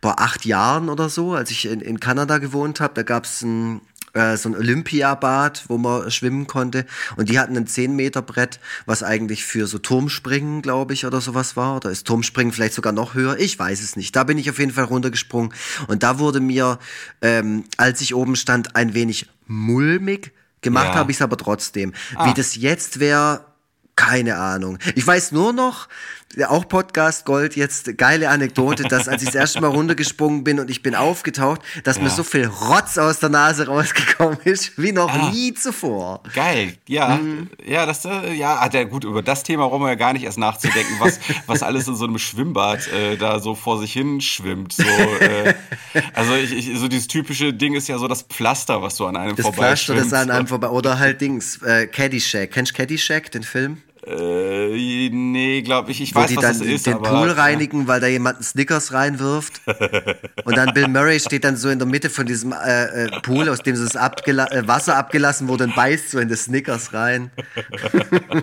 [0.00, 2.94] boah, acht Jahren oder so, als ich in, in Kanada gewohnt habe.
[2.94, 3.80] Da gab es ein
[4.14, 6.86] äh, so ein Olympiabad, wo man schwimmen konnte.
[7.16, 11.76] Und die hatten ein 10-Meter-Brett, was eigentlich für so Turmspringen, glaube ich, oder sowas war.
[11.76, 13.36] Oder ist Turmspringen vielleicht sogar noch höher?
[13.38, 14.14] Ich weiß es nicht.
[14.16, 15.52] Da bin ich auf jeden Fall runtergesprungen.
[15.88, 16.78] Und da wurde mir,
[17.22, 20.32] ähm, als ich oben stand, ein wenig mulmig.
[20.60, 20.94] Gemacht Ja.
[20.94, 21.92] habe ich es aber trotzdem.
[22.24, 23.44] Wie das jetzt wäre,
[23.96, 24.78] keine Ahnung.
[24.94, 25.88] Ich weiß nur noch,
[26.36, 30.60] ja, auch Podcast Gold, jetzt geile Anekdote, dass als ich das erste Mal runtergesprungen bin
[30.60, 32.10] und ich bin aufgetaucht, dass mir Ja.
[32.10, 35.30] so viel Rotz aus der Nase rausgekommen ist, wie noch Ah.
[35.30, 36.22] nie zuvor.
[36.34, 37.50] Geil, ja, Mhm.
[37.64, 40.24] ja, das, äh, ja, hat ja gut, über das Thema brauchen wir ja gar nicht
[40.24, 44.20] erst nachzudenken, was, was alles in so einem Schwimmbad äh, da so vor sich hin
[44.20, 44.72] schwimmt.
[44.72, 45.54] So, äh,
[46.14, 49.16] also ich, ich, so dieses typische Ding ist ja so das Pflaster, was so an
[49.16, 52.50] einem Das Pflaster, das an einem vorbei, oder halt Dings, äh, Caddyshack.
[52.52, 53.82] Kennst du Caddyshack, den Film?
[54.06, 54.43] Äh,
[54.74, 57.86] nee, glaube ich, ich Wo weiß, die was dann das ist, den aber Pool reinigen,
[57.86, 59.60] weil da jemand einen Snickers reinwirft.
[60.44, 63.48] Und dann Bill Murray steht dann so in der Mitte von diesem äh, äh, Pool,
[63.48, 66.92] aus dem so das abgela äh, Wasser abgelassen wurde und beißt so in das Snickers
[66.92, 67.30] rein.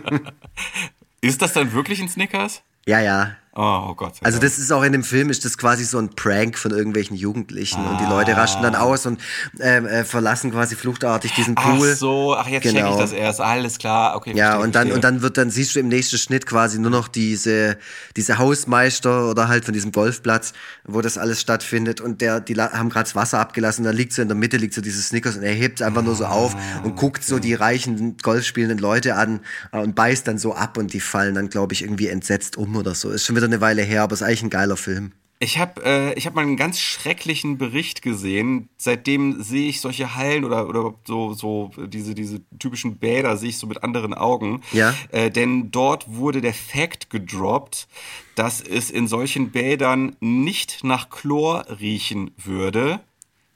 [1.21, 2.61] ist das dann wirklich ein Snickers?
[2.85, 3.35] Ja, ja.
[3.53, 4.15] Oh, oh Gott.
[4.15, 6.71] sei Also das ist auch in dem Film, ist das quasi so ein Prank von
[6.71, 9.19] irgendwelchen Jugendlichen und die Leute raschen dann aus und
[9.59, 11.93] ähm, äh, verlassen quasi fluchtartig diesen Ach Pool.
[11.95, 12.93] so, ach jetzt Genau.
[12.93, 13.41] ich das erst.
[13.41, 14.31] Alles klar, okay.
[14.37, 14.95] Ja, verstehe, und dann, verstehe.
[14.95, 17.77] und dann wird dann, siehst du im nächsten Schnitt quasi nur noch diese,
[18.15, 20.53] diese Hausmeister oder halt von diesem Golfplatz,
[20.85, 24.21] wo das alles stattfindet und der, die haben gerade das Wasser abgelassen, dann liegt so
[24.21, 26.95] in der Mitte, liegt so dieses Snickers und er hebt einfach nur so auf und
[26.95, 29.41] guckt so die reichen golfspielenden Leute an
[29.73, 32.77] äh, und beißt dann so ab und die fallen dann, glaube ich, irgendwie entsetzt um
[32.77, 33.09] oder so.
[33.09, 35.13] Ist schon wieder eine Weile her, aber ist eigentlich ein geiler Film.
[35.43, 38.69] Ich habe äh, ich hab mal einen ganz schrecklichen Bericht gesehen.
[38.77, 43.57] Seitdem sehe ich solche Hallen oder, oder so, so diese, diese typischen Bäder sehe ich
[43.57, 44.61] so mit anderen Augen.
[44.71, 44.93] Ja.
[45.09, 47.87] Äh, denn dort wurde der Fact gedroppt,
[48.35, 52.99] dass es in solchen Bädern nicht nach Chlor riechen würde,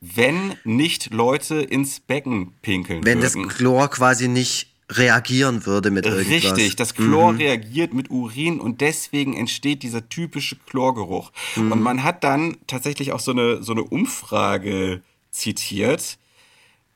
[0.02, 3.50] wenn nicht Leute ins Becken pinkeln Wenn das würden.
[3.50, 6.30] Chlor quasi nicht reagieren würde mit irgendwas.
[6.30, 11.32] Richtig, das Chlor reagiert mit Urin und deswegen entsteht dieser typische Chlorgeruch.
[11.56, 16.18] Und man hat dann tatsächlich auch so eine, so eine Umfrage zitiert,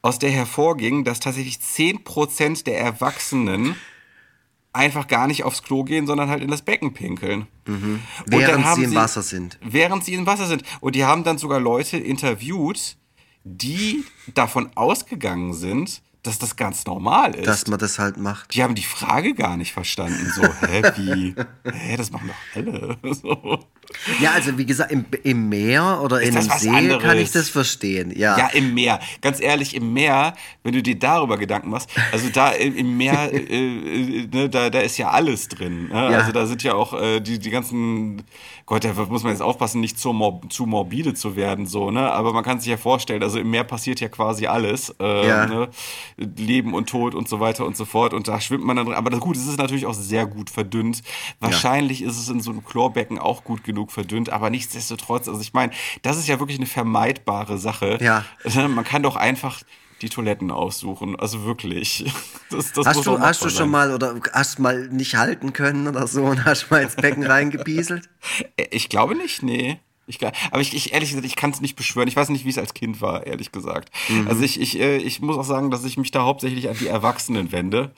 [0.01, 3.75] aus der hervorging, dass tatsächlich 10% der Erwachsenen
[4.71, 7.47] einfach gar nicht aufs Klo gehen, sondern halt in das Becken pinkeln.
[7.65, 9.57] Dann Während sie im Wasser sind.
[9.61, 10.63] Während sie im Wasser sind.
[10.79, 12.97] Und die haben dann sogar Leute interviewt,
[13.43, 17.47] die davon ausgegangen sind, dass das ganz normal ist.
[17.47, 18.53] Dass man das halt macht.
[18.53, 20.31] Die haben die Frage gar nicht verstanden.
[20.35, 21.35] So, hä, wie?
[21.63, 22.97] hä, das machen doch alle.
[23.21, 23.59] So.
[24.21, 27.01] Ja, also wie gesagt, im, im Meer oder ist in einem See anderes?
[27.01, 28.13] kann ich das verstehen.
[28.15, 28.37] Ja.
[28.37, 28.99] ja, im Meer.
[29.21, 33.37] Ganz ehrlich, im Meer, wenn du dir darüber Gedanken machst, also da im Meer, äh,
[33.37, 35.87] äh, ne, da, da ist ja alles drin.
[35.87, 35.93] Ne?
[35.93, 36.19] Ja.
[36.19, 38.23] Also da sind ja auch äh, die, die ganzen
[38.69, 42.11] Gott, da muss man jetzt aufpassen, nicht zu, mor zu morbide zu werden, so, ne?
[42.11, 44.95] Aber man kann sich ja vorstellen, also im Meer passiert ja quasi alles.
[44.99, 45.47] Äh, ja.
[45.47, 45.69] ne?
[46.37, 48.13] Leben und Tod und so weiter und so fort.
[48.13, 48.95] Und da schwimmt man dann drin.
[48.95, 51.01] Aber gut, es ist natürlich auch sehr gut verdünnt.
[51.39, 52.09] Wahrscheinlich ja.
[52.09, 55.71] ist es in so einem Chlorbecken auch gut genug verdünnt, aber nichtsdestotrotz, also ich meine,
[56.01, 57.97] das ist ja wirklich eine vermeidbare Sache.
[58.01, 58.25] Ja.
[58.67, 59.61] Man kann doch einfach
[60.01, 61.17] die Toiletten aussuchen.
[61.19, 62.11] Also wirklich.
[62.51, 66.07] Das, das hast du, hast du schon mal oder hast mal nicht halten können oder
[66.07, 68.09] so und hast mal ins Becken reingebieselt?
[68.57, 69.79] Äh, ich glaube nicht, nee.
[70.09, 72.07] Ich, aber ich, ich ehrlich gesagt, ich kann es nicht beschwören.
[72.07, 73.93] Ich weiß nicht, wie es als Kind war, ehrlich gesagt.
[74.09, 74.27] Mhm.
[74.27, 76.87] Also ich, ich, äh, ich muss auch sagen, dass ich mich da hauptsächlich an die
[76.87, 77.91] Erwachsenen wende.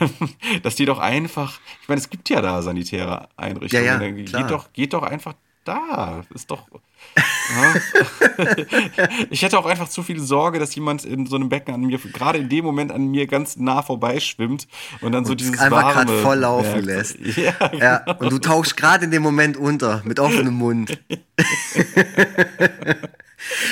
[0.62, 3.84] dass die doch einfach, ich meine, es gibt ja da sanitäre Einrichtungen.
[3.84, 5.34] Ja, ja, geht, doch, geht doch einfach
[5.64, 6.24] da.
[6.34, 6.66] Ist doch.
[9.30, 11.98] ich hätte auch einfach zu viel Sorge, dass jemand in so einem Becken an mir,
[11.98, 14.66] gerade in dem Moment an mir ganz nah vorbeischwimmt
[15.00, 17.16] und dann und so dieses einfach gerade voll laufen lässt.
[17.42, 17.82] Ja, genau.
[17.82, 20.98] ja, und du tauchst gerade in dem Moment unter mit offenem Mund.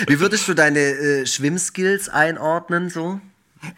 [0.07, 3.21] Wie würdest du deine äh, Schwimmskills einordnen so?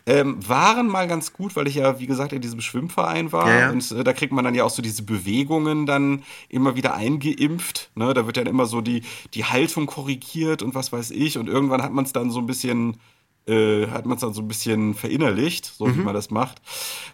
[0.06, 3.48] Ähm, waren mal ganz gut, weil ich ja, wie gesagt, in diesem Schwimmverein war.
[3.48, 3.70] Ja, ja.
[3.70, 7.90] Und äh, da kriegt man dann ja auch so diese Bewegungen dann immer wieder eingeimpft.
[7.94, 8.14] Ne?
[8.14, 9.02] Da wird dann immer so die,
[9.34, 11.38] die Haltung korrigiert und was weiß ich.
[11.38, 12.98] Und irgendwann hat man es dann so ein bisschen.
[13.44, 15.96] Äh, hat man es dann so ein bisschen verinnerlicht, so mhm.
[15.96, 16.62] wie man das macht.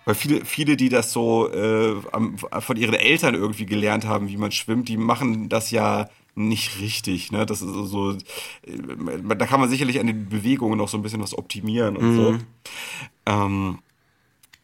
[0.05, 4.37] Weil viele, viele, die das so äh, am, von ihren Eltern irgendwie gelernt haben, wie
[4.37, 7.33] man schwimmt, die machen das ja nicht richtig.
[7.33, 7.47] Ne?
[7.47, 8.17] Das ist so, äh,
[9.37, 12.17] da kann man sicherlich an den Bewegungen noch so ein bisschen was optimieren und mhm.
[12.17, 12.39] so.
[13.27, 13.79] Ähm,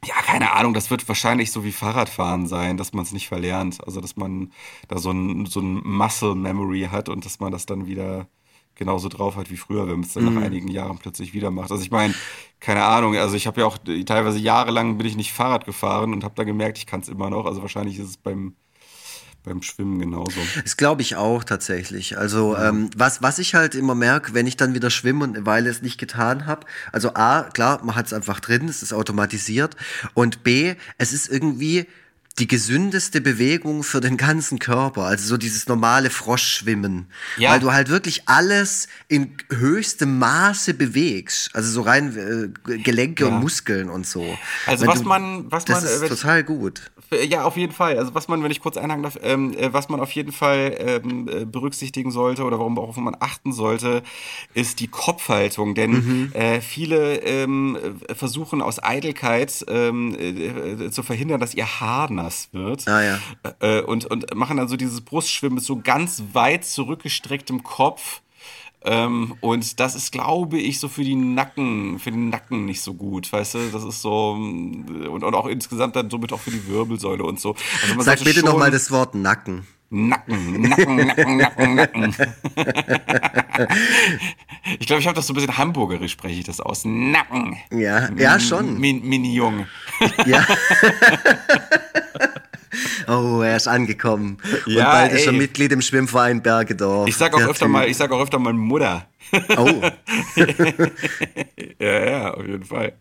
[0.04, 3.82] ja, keine Ahnung, das wird wahrscheinlich so wie Fahrradfahren sein, dass man es nicht verlernt.
[3.84, 4.52] Also, dass man
[4.88, 8.26] da so ein, so ein Muscle Memory hat und dass man das dann wieder
[8.74, 10.34] genauso drauf hat wie früher, wenn man es dann mhm.
[10.34, 11.70] nach einigen Jahren plötzlich wieder macht.
[11.70, 12.14] Also ich meine,
[12.60, 16.24] keine Ahnung, also ich habe ja auch teilweise jahrelang bin ich nicht Fahrrad gefahren und
[16.24, 17.46] habe da gemerkt, ich kann es immer noch.
[17.46, 18.56] Also wahrscheinlich ist es beim
[19.44, 20.40] beim Schwimmen genauso.
[20.62, 22.18] Das glaube ich auch tatsächlich.
[22.18, 22.70] Also ja.
[22.70, 25.70] ähm, was, was ich halt immer merke, wenn ich dann wieder schwimme und eine Weile
[25.70, 29.76] es nicht getan habe, also A, klar, man hat es einfach drin, es ist automatisiert
[30.14, 31.86] und B, es ist irgendwie
[32.38, 35.02] die gesündeste Bewegung für den ganzen Körper.
[35.02, 37.06] Also so dieses normale Froschschwimmen.
[37.36, 37.52] Ja.
[37.52, 41.54] Weil du halt wirklich alles in höchstem Maße bewegst.
[41.54, 43.30] Also so rein äh, Gelenke ja.
[43.30, 44.36] und Muskeln und so.
[44.66, 46.90] Also wenn was du, man, was das man, ist äh, total gut.
[47.28, 47.98] Ja, auf jeden Fall.
[47.98, 50.76] Also was man, wenn ich kurz einhaken darf, ähm, äh, was man auf jeden Fall
[50.78, 54.02] ähm, äh, berücksichtigen sollte oder warum auch man achten sollte,
[54.54, 55.74] ist die Kopfhaltung.
[55.74, 56.32] Denn mhm.
[56.32, 57.78] äh, viele ähm,
[58.14, 62.86] versuchen aus Eitelkeit ähm, äh, zu verhindern, dass ihr Haar nass wird.
[62.88, 63.18] Ah, ja.
[63.60, 68.20] Äh, und, und machen dann so dieses Brustschwimmen mit so ganz weit zurückgestrecktem Kopf.
[68.84, 72.92] Ähm, und das ist, glaube ich, so für die Nacken, für den Nacken nicht so
[72.92, 73.58] gut, weißt du?
[73.72, 77.56] Das ist so, und, und auch insgesamt dann somit auch für die Wirbelsäule und so.
[77.82, 79.66] Also Sag bitte nochmal das Wort Nacken.
[79.88, 82.14] Nacken, Nacken, Nacken, Nacken, Nacken.
[84.80, 86.84] ich glaube, ich habe das so ein bisschen hamburgerisch, spreche ich das aus.
[86.84, 87.56] Nacken.
[87.70, 88.78] Ja, ja, schon.
[88.80, 89.66] Min, Mini Jung.
[90.26, 90.44] Ja.
[93.08, 94.38] Oh, er ist angekommen.
[94.66, 95.18] Ja, und bald ey.
[95.18, 97.08] ist er Mitglied im Schwimmverein Bergedorf.
[97.08, 99.06] Ich sag auch öfter mal, ich sag auch öfter mal Mutter.
[99.56, 99.82] Oh.
[101.78, 102.92] ja, ja, auf jeden Fall.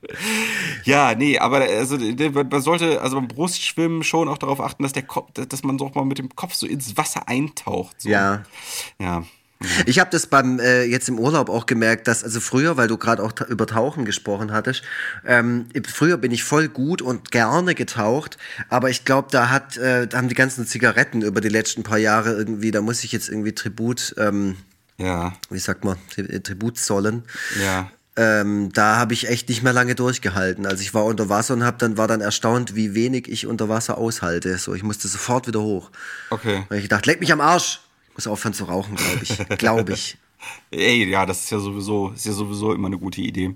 [0.83, 5.03] Ja, nee, aber also man sollte also beim Brustschwimmen schon auch darauf achten, dass der
[5.03, 8.01] Kopf, dass man doch mal mit dem Kopf so ins Wasser eintaucht.
[8.01, 8.09] So.
[8.09, 8.43] Ja.
[8.99, 9.23] Ja.
[9.85, 12.97] Ich habe das beim äh, jetzt im Urlaub auch gemerkt, dass also früher, weil du
[12.97, 14.83] gerade auch über Tauchen gesprochen hattest,
[15.25, 18.37] ähm, früher bin ich voll gut und gerne getaucht,
[18.69, 21.97] aber ich glaube, da hat, äh, da haben die ganzen Zigaretten über die letzten paar
[21.97, 24.57] Jahre irgendwie, da muss ich jetzt irgendwie Tribut, ähm,
[24.97, 27.23] ja, wie sagt man, Tribut zollen.
[27.61, 27.89] Ja.
[28.15, 30.67] Ähm, da habe ich echt nicht mehr lange durchgehalten.
[30.67, 33.69] Also ich war unter Wasser und hab dann war dann erstaunt, wie wenig ich unter
[33.69, 34.55] Wasser aushalte.
[34.59, 35.89] So, ich musste sofort wieder hoch.
[36.29, 36.63] Okay.
[36.69, 37.79] Weil ich dachte, leck mich am Arsch
[38.13, 39.57] muss aufhören zu rauchen, glaube ich.
[39.57, 40.17] glaube ich.
[40.71, 43.55] Ey, ja, das ist ja sowieso, ist ja sowieso immer eine gute Idee.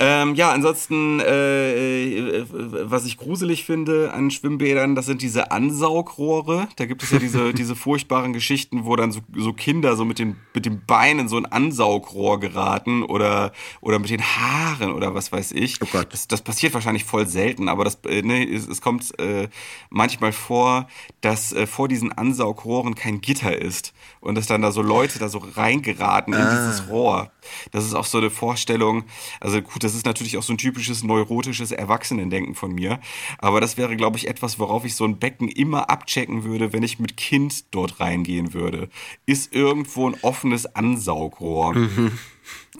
[0.00, 6.68] Ähm, ja, ansonsten, äh, äh, was ich gruselig finde an Schwimmbädern, das sind diese Ansaugrohre.
[6.76, 10.20] Da gibt es ja diese, diese furchtbaren Geschichten, wo dann so, so Kinder so mit
[10.20, 15.32] den, mit den Beinen so ein Ansaugrohr geraten oder, oder mit den Haaren oder was
[15.32, 15.82] weiß ich.
[15.82, 16.12] Oh Gott.
[16.12, 19.48] Das, das passiert wahrscheinlich voll selten, aber das, äh, ne, es, es kommt äh,
[19.90, 20.86] manchmal vor,
[21.22, 25.28] dass äh, vor diesen Ansaugrohren kein Gitter ist und dass dann da so Leute da
[25.28, 26.68] so reingeraten in ah.
[26.68, 27.32] dieses Rohr.
[27.70, 29.04] Das ist auch so eine Vorstellung.
[29.40, 33.00] Also gut, das ist natürlich auch so ein typisches neurotisches Erwachsenendenken von mir.
[33.38, 36.82] Aber das wäre, glaube ich, etwas, worauf ich so ein Becken immer abchecken würde, wenn
[36.82, 38.88] ich mit Kind dort reingehen würde.
[39.26, 41.74] Ist irgendwo ein offenes Ansaugrohr?
[41.74, 42.18] Mhm.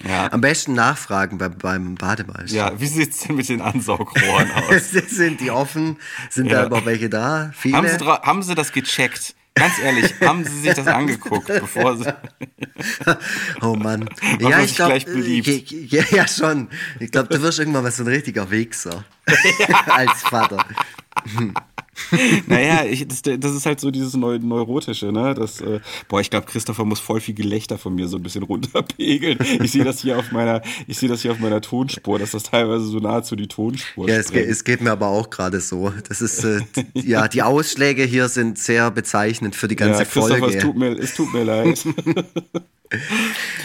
[0.06, 0.32] Ja.
[0.32, 2.56] Am besten nachfragen bei, beim Bademeister.
[2.56, 4.90] Ja, wie sieht es denn mit den Ansaugrohren aus?
[4.90, 5.98] sind die offen?
[6.30, 6.60] Sind ja.
[6.60, 7.50] da überhaupt welche da?
[7.54, 7.76] Viele?
[7.76, 9.34] Haben Sie, haben Sie das gecheckt?
[9.58, 12.04] Ganz ehrlich, haben Sie sich das angeguckt, bevor Sie.
[13.62, 14.08] oh Mann.
[14.40, 14.98] ja, ich glaube.
[14.98, 16.68] Ja, ja, schon.
[17.00, 19.04] Ich glaube, du wirst irgendwann mal so ein richtiger Wichser.
[19.86, 20.64] Als Vater.
[22.46, 25.34] naja, ich, das, das, ist halt so dieses Neu Neurotische, ne?
[25.34, 28.42] Das, äh, boah, ich glaube, Christopher muss voll viel Gelächter von mir so ein bisschen
[28.42, 29.38] runterpegeln.
[29.62, 32.44] Ich sehe das hier auf meiner, ich sehe das hier auf meiner Tonspur, dass das
[32.44, 35.92] teilweise so nahezu die Tonspur Ja, es geht, es geht, mir aber auch gerade so.
[36.08, 36.60] Das ist, äh,
[36.94, 40.46] ja, die Ausschläge hier sind sehr bezeichnend für die ganze ja, Folge.
[40.46, 41.84] Es tut mir, es tut mir leid.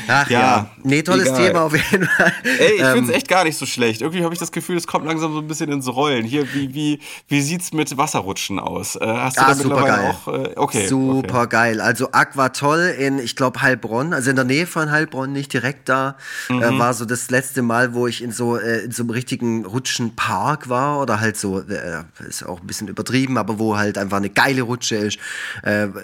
[0.07, 0.69] Ach ja, ja.
[0.83, 1.47] nee, tolles egal.
[1.47, 2.33] Thema auf jeden Fall.
[2.59, 4.01] Ey, ich ähm, finde es echt gar nicht so schlecht.
[4.01, 6.25] Irgendwie habe ich das Gefühl, es kommt langsam so ein bisschen ins Rollen.
[6.25, 8.95] Hier, wie, wie, wie sieht's mit Wasserrutschen aus?
[8.95, 10.15] Äh, hast du ah, da super geil.
[10.25, 10.27] auch?
[10.27, 10.87] Äh, okay.
[10.87, 11.49] Super okay.
[11.49, 11.81] geil.
[11.81, 16.15] Also Aquatoll in, ich glaube, Heilbronn, also in der Nähe von Heilbronn, nicht direkt da,
[16.49, 16.61] äh, mhm.
[16.61, 19.65] äh, war so das letzte Mal, wo ich in so, äh, in so einem richtigen
[19.65, 24.17] Rutschenpark war oder halt so, äh, ist auch ein bisschen übertrieben, aber wo halt einfach
[24.17, 25.19] eine geile Rutsche ist.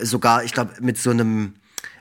[0.01, 1.53] sogar, ich glaube, mit so einem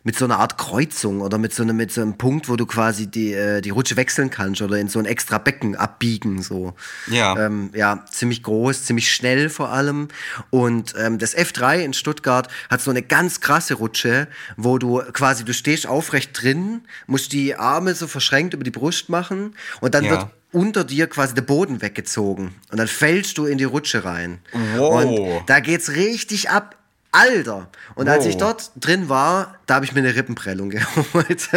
[0.09, 2.65] mit so einer Art Kreuzung oder mit so einem, mit so einem Punkt, wo du
[2.65, 6.41] quasi die, äh, die Rutsche wechseln kannst oder in so ein extra Becken abbiegen.
[6.41, 6.73] So.
[7.09, 7.37] Ja.
[7.37, 10.09] Ähm, ja, ziemlich groß, ziemlich schnell vor allem.
[10.49, 15.45] Und ähm, das F3 in Stuttgart hat so eine ganz krasse Rutsche, wo du quasi,
[15.45, 20.05] du stehst aufrecht drin, musst die Arme so verschränkt über die Brust machen und dann
[20.05, 20.13] ja.
[20.13, 24.39] wird unter dir quasi der Boden weggezogen und dann fällst du in die Rutsche rein.
[24.77, 25.05] Wow.
[25.05, 26.78] Und da geht's richtig ab.
[27.13, 27.71] Alter!
[27.95, 28.15] Und wow.
[28.15, 31.49] als ich dort drin war, da habe ich mir eine Rippenprellung geholt.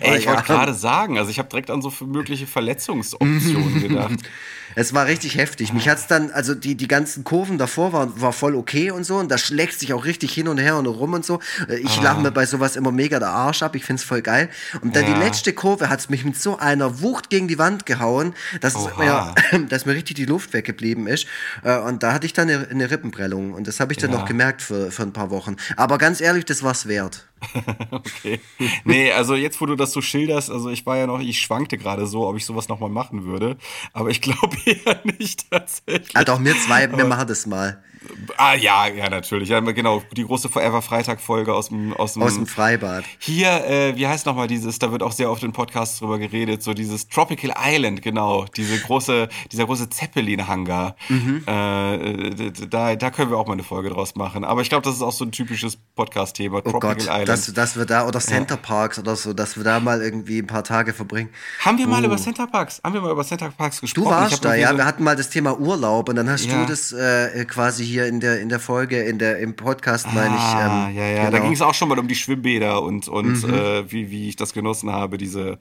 [0.00, 4.20] Ey, ich wollte gerade sagen, also ich habe direkt an so mögliche Verletzungsoptionen gedacht.
[4.74, 5.72] Es war richtig heftig.
[5.72, 9.16] Mich hat's dann, also die, die ganzen Kurven davor waren war voll okay und so.
[9.16, 11.40] Und das schlägt sich auch richtig hin und her und rum und so.
[11.82, 12.02] Ich ah.
[12.02, 13.74] lache mir bei sowas immer mega der Arsch ab.
[13.74, 14.48] Ich find's voll geil.
[14.80, 15.14] Und dann ja.
[15.14, 19.34] die letzte Kurve hat's mich mit so einer Wucht gegen die Wand gehauen, dass, mir,
[19.68, 21.26] dass mir richtig die Luft weggeblieben ist.
[21.62, 23.54] Äh, und da hatte ich dann eine, eine Rippenprellung.
[23.54, 24.18] Und das habe ich dann ja.
[24.18, 25.56] noch gemerkt für, für ein paar Wochen.
[25.76, 27.29] Aber ganz ehrlich, das war's wert.
[27.90, 28.40] okay.
[28.84, 31.78] Nee, also jetzt, wo du das so schilderst, also ich war ja noch, ich schwankte
[31.78, 33.56] gerade so, ob ich sowas nochmal machen würde.
[33.92, 36.16] Aber ich glaube eher nicht tatsächlich.
[36.16, 37.82] Ah, doch, mir zwei, wir machen das mal.
[38.38, 39.50] Ah ja, ja, natürlich.
[39.50, 42.22] Ja, genau, die große Forever Freitag-Folge aus dem, aus dem.
[42.22, 43.04] Aus dem Freibad.
[43.18, 46.62] Hier, äh, wie heißt nochmal dieses, da wird auch sehr oft in Podcasts drüber geredet,
[46.62, 48.46] so dieses Tropical Island, genau.
[48.56, 50.96] Diese große, dieser große Zeppelin-Hangar.
[51.10, 51.42] Mhm.
[51.46, 54.44] Äh, da, da können wir auch mal eine Folge draus machen.
[54.44, 56.58] Aber ich glaube, das ist auch so ein typisches Podcast-Thema.
[56.58, 57.28] Oh Tropical Gott, Island.
[57.28, 60.46] Dass, dass wir da, oder Center Parks oder so, dass wir da mal irgendwie ein
[60.46, 61.28] paar Tage verbringen.
[61.60, 62.06] Haben wir mal uh.
[62.06, 64.04] über Center Parks, haben wir mal über Center Parks gesprochen?
[64.04, 64.70] Du warst da, ja.
[64.70, 66.62] So wir hatten mal das Thema Urlaub und dann hast ja.
[66.62, 70.12] du das äh, quasi hier in der, in der Folge, in der, im Podcast, ah,
[70.14, 70.52] meine ich.
[70.52, 71.30] Ähm, ja, ja, genau.
[71.30, 73.54] da ging es auch schon mal um die Schwimmbäder und, und mhm.
[73.54, 75.58] äh, wie, wie ich das genossen habe, diese,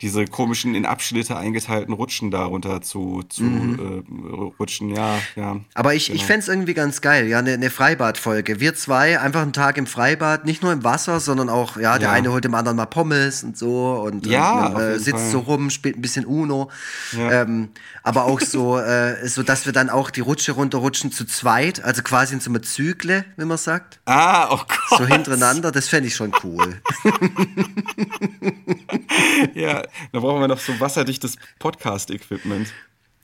[0.00, 4.04] diese komischen, in Abschnitte eingeteilten Rutschen darunter zu, zu mhm.
[4.04, 5.60] äh, rutschen, ja, ja.
[5.74, 6.16] Aber ich, genau.
[6.16, 8.60] ich fände es irgendwie ganz geil, ja, eine, eine Freibadfolge.
[8.60, 12.08] Wir zwei, einfach einen Tag im Freibad, nicht nur im Wasser, sondern auch, ja, der
[12.08, 12.14] ja.
[12.14, 15.30] eine holt dem anderen mal Pommes und so und ja, und, äh, sitzt Fall.
[15.30, 16.70] so rum, spielt ein bisschen Uno.
[17.12, 17.42] Ja.
[17.42, 17.70] Ähm,
[18.02, 22.02] aber auch so, äh, so, dass wir dann auch die Rutsche runterrutschen zu zweit, also
[22.02, 24.00] quasi in so einem Zügle, wie man sagt.
[24.04, 24.98] Ah, oh Gott.
[24.98, 26.80] So hintereinander, das fände ich schon cool.
[29.54, 32.72] ja, da brauchen wir noch so wasserdichtes Podcast-Equipment.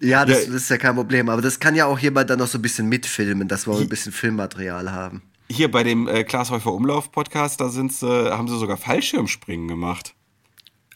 [0.01, 1.29] Ja das, ja, das, ist ja kein Problem.
[1.29, 3.89] Aber das kann ja auch jemand dann noch so ein bisschen mitfilmen, dass wir ein
[3.89, 5.23] bisschen Filmmaterial haben.
[5.51, 9.69] Hier bei dem äh, Klaas Häufer Umlauf Podcast, da sind's, äh, haben sie sogar Fallschirmspringen
[9.69, 10.15] gemacht.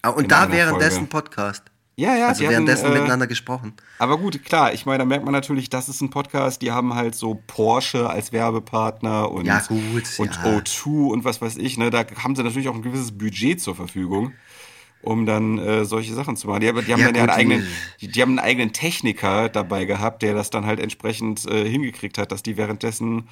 [0.02, 1.64] Ah, und da währenddessen Podcast.
[1.96, 3.74] Ja, ja, also währenddessen hatten, äh, miteinander gesprochen.
[3.98, 6.94] Aber gut, klar, ich meine, da merkt man natürlich, das ist ein Podcast, die haben
[6.94, 10.44] halt so Porsche als Werbepartner und, ja, gut, und ja.
[10.44, 11.90] O2 und was weiß ich, ne?
[11.90, 14.32] Da haben sie natürlich auch ein gewisses Budget zur Verfügung,
[15.02, 16.62] um dann äh, solche Sachen zu machen.
[16.62, 17.66] Die, die haben ja, dann ja einen eigenen,
[18.00, 22.18] die, die, haben einen eigenen Techniker dabei gehabt, der das dann halt entsprechend äh, hingekriegt
[22.18, 23.28] hat, dass die währenddessen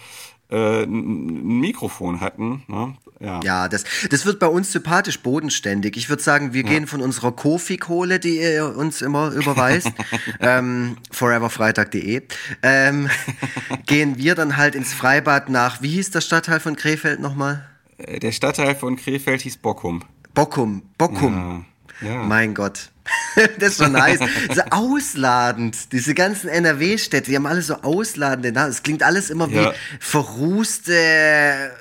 [0.53, 2.63] äh, ein Mikrofon hatten.
[2.69, 2.95] Ne?
[3.21, 5.97] Ja, ja das, das wird bei uns sympathisch bodenständig.
[5.97, 6.69] Ich würde sagen, wir ja.
[6.69, 9.91] gehen von unserer Kofi-Kohle, die ihr uns immer überweist,
[10.41, 12.23] ähm, foreverfreitag.de,
[12.63, 13.09] ähm,
[13.87, 17.65] gehen wir dann halt ins Freibad nach, wie hieß der Stadtteil von Krefeld nochmal?
[17.97, 20.03] Äh, der Stadtteil von Krefeld hieß Bockum.
[20.35, 21.35] Bockum, Bockum.
[21.35, 21.72] Ja.
[22.05, 22.23] Ja.
[22.23, 22.91] Mein Gott.
[23.59, 24.21] das ist schon nice.
[24.55, 25.93] so ausladend.
[25.93, 28.71] Diese ganzen NRW-Städte, die haben alle so ausladende Namen.
[28.71, 29.71] Es klingt alles immer ja.
[29.71, 31.73] wie verrußte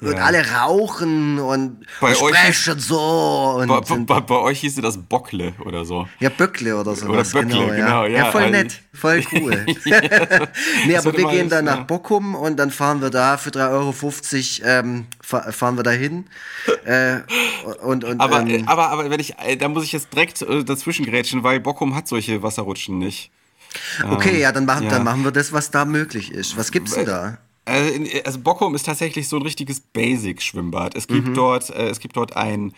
[0.00, 0.08] ja.
[0.08, 3.58] und alle rauchen und bei sprechen euch, so.
[3.60, 6.06] Und bei, bei, bei, euch hieß das Bockle oder so.
[6.18, 7.06] Ja, Böckle oder so.
[7.06, 7.66] Oder Böckle, genau.
[7.68, 8.24] genau ja.
[8.24, 8.30] ja.
[8.30, 9.66] voll nett, voll cool.
[10.86, 14.68] nee, aber wir gehen dann nach Bockum und dann fahren wir da für 3,50 Euro
[14.68, 16.26] ähm, fahren wir da hin.
[16.84, 17.20] Äh,
[17.82, 20.64] und, und, aber, ähm, aber, aber wenn ich, äh, da muss ich jetzt direkt äh,
[20.64, 23.30] dazwischen grätschen, weil Bockum hat solche Wasserrutschen nicht.
[24.10, 24.90] Okay, ähm, ja, dann machen, ja.
[24.90, 26.56] dann machen wir das, was da möglich ist.
[26.56, 27.38] Was gibt's denn da?
[27.66, 30.94] Also, also Bockum ist tatsächlich so ein richtiges Basic-Schwimmbad.
[30.94, 31.34] Es gibt mhm.
[31.34, 32.72] dort, äh, es gibt dort ein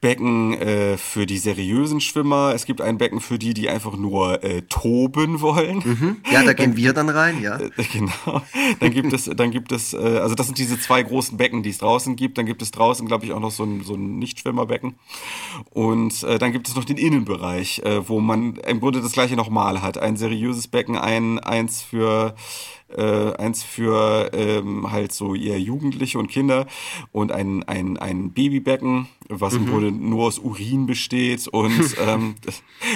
[0.00, 4.42] Becken äh, für die seriösen Schwimmer, es gibt ein Becken für die, die einfach nur
[4.42, 5.82] äh, toben wollen.
[5.84, 6.16] Mhm.
[6.32, 7.58] Ja, da gehen wir dann rein, ja.
[7.76, 8.42] Äh, genau.
[8.80, 11.70] Dann gibt es, dann gibt es, äh, also das sind diese zwei großen Becken, die
[11.70, 12.38] es draußen gibt.
[12.38, 14.94] Dann gibt es draußen, glaube ich, auch noch so ein, so ein Nichtschwimmerbecken.
[15.70, 19.36] Und äh, dann gibt es noch den Innenbereich, äh, wo man im Grunde das gleiche
[19.36, 19.98] nochmal hat.
[19.98, 22.34] Ein seriöses Becken, ein eins für
[22.96, 26.66] äh, eins für ähm, halt so eher Jugendliche und Kinder
[27.12, 29.60] und ein, ein, ein Babybecken, was mhm.
[29.60, 32.34] im Grunde nur aus Urin besteht und, ähm,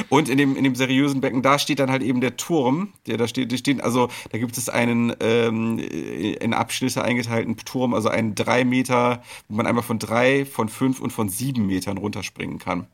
[0.09, 3.17] und in dem, in dem seriösen Becken, da steht dann halt eben der Turm, der
[3.17, 8.35] da steht, steht also da gibt es einen ähm, in Abschnitte eingeteilten Turm, also einen
[8.35, 12.87] drei Meter, wo man einmal von drei, von fünf und von sieben Metern runterspringen kann.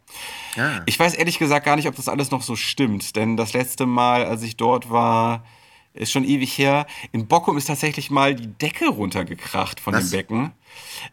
[0.57, 0.81] Ah.
[0.87, 3.87] Ich weiß ehrlich gesagt gar nicht, ob das alles noch so stimmt, denn das letzte
[3.87, 5.45] Mal, als ich dort war,
[5.95, 6.87] ist schon ewig her.
[7.13, 10.11] In Bockum ist tatsächlich mal die Decke runtergekracht von Was?
[10.11, 10.53] dem Becken.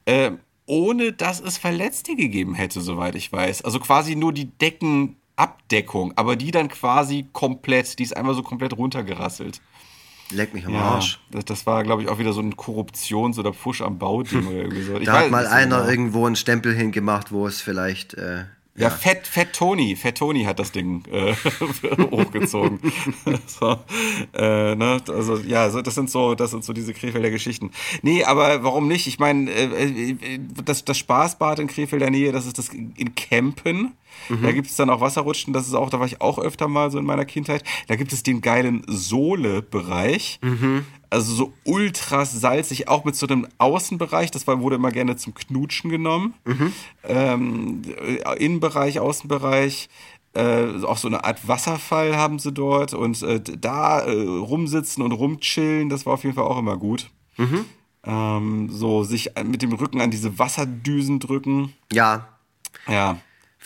[0.05, 0.31] Äh,
[0.65, 3.63] ohne dass es Verletzte gegeben hätte, soweit ich weiß.
[3.63, 8.77] Also quasi nur die Deckenabdeckung, aber die dann quasi komplett, die ist einmal so komplett
[8.77, 9.61] runtergerasselt.
[10.29, 11.19] Leck mich am ja, Arsch.
[11.31, 14.57] Das, das war, glaube ich, auch wieder so ein Korruptions- oder Pfusch am Bauding oder
[14.57, 14.97] irgendwie so.
[14.97, 15.89] Ich da hat mal einer genau.
[15.89, 18.43] irgendwo einen Stempel hingemacht, wo es vielleicht äh,
[18.77, 21.33] ja, Fett, Fett Tony, Fett Tony hat das Ding äh,
[22.11, 22.79] hochgezogen.
[23.47, 23.79] so,
[24.33, 25.01] äh, ne?
[25.07, 27.71] Also ja, so, das sind so, das sind so diese Krefelder Geschichten.
[28.03, 29.07] Nee, aber warum nicht?
[29.07, 33.93] Ich meine, äh, äh, das, das Spaßbad in Krefelder Nähe, das ist das in Kempen.
[34.29, 34.43] Mhm.
[34.43, 36.91] Da gibt es dann auch Wasserrutschen, das ist auch, da war ich auch öfter mal
[36.91, 37.63] so in meiner Kindheit.
[37.87, 40.39] Da gibt es den geilen Sohle-Bereich.
[40.41, 40.85] Mhm.
[41.09, 45.33] Also so ultra salzig, auch mit so einem Außenbereich, das war, wurde immer gerne zum
[45.33, 46.33] Knutschen genommen.
[46.45, 46.73] Mhm.
[47.03, 47.81] Ähm,
[48.37, 49.89] Innenbereich, Außenbereich.
[50.33, 55.11] Äh, auch so eine Art Wasserfall haben sie dort und äh, da äh, rumsitzen und
[55.11, 57.09] rumchillen, das war auf jeden Fall auch immer gut.
[57.37, 57.65] Mhm.
[58.03, 61.73] Ähm, so sich mit dem Rücken an diese Wasserdüsen drücken.
[61.91, 62.27] Ja.
[62.87, 63.17] Ja.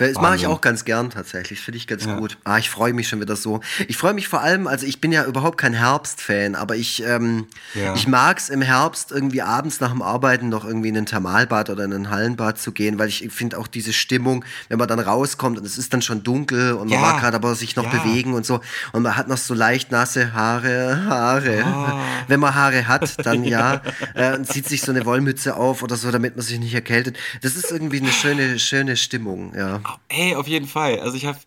[0.08, 1.62] Das mache ich auch ganz gern tatsächlich.
[1.62, 2.18] Finde ich ganz ja.
[2.18, 2.38] gut.
[2.44, 3.62] Ah, ich freue mich schon wieder so.
[3.88, 7.48] Ich freue mich vor allem, also ich bin ja überhaupt kein Herbstfan, aber ich, ähm,
[7.76, 7.94] ja.
[7.94, 11.70] ich mag es im Herbst irgendwie abends nach dem Arbeiten noch irgendwie in ein Thermalbad
[11.70, 15.00] oder in ein Hallenbad zu gehen, weil ich finde auch diese Stimmung, wenn man dann
[15.00, 17.02] rauskommt und es ist dann schon dunkel und man ja.
[17.02, 18.62] mag gerade aber sich noch bewegen und so
[18.94, 21.64] und man hat noch so leicht nasse Haare, Haare.
[21.66, 22.00] Oh.
[22.28, 23.82] Wenn man Haare hat, dann ja,
[24.14, 27.18] äh, und zieht sich so eine Wollmütze auf oder so, damit man sich nicht erkältet.
[27.42, 29.82] Das ist irgendwie eine schöne, schöne Stimmung, ja.
[30.10, 31.00] Hey, auf jeden Fall.
[31.00, 31.40] Also ich habe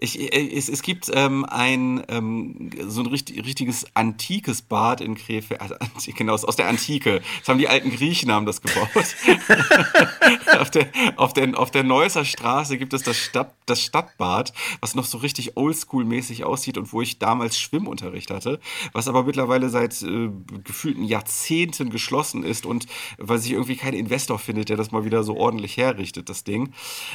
[0.00, 5.14] ich, äh, es, es gibt ähm, ein ähm, so ein richtig, richtiges antikes Bad in
[5.14, 5.74] Krefeld, also,
[6.16, 7.20] genau, aus der Antike.
[7.40, 8.88] Das haben die alten Griechen haben das gebaut.
[10.58, 14.94] auf, der, auf, der, auf der Neusser Straße gibt es das, Stadt, das Stadtbad, was
[14.94, 18.58] noch so richtig oldschool-mäßig aussieht und wo ich damals Schwimmunterricht hatte,
[18.92, 20.30] was aber mittlerweile seit äh,
[20.64, 22.86] gefühlten Jahrzehnten geschlossen ist und
[23.18, 26.72] weil sich irgendwie kein Investor findet, der das mal wieder so ordentlich herrichtet, das Ding.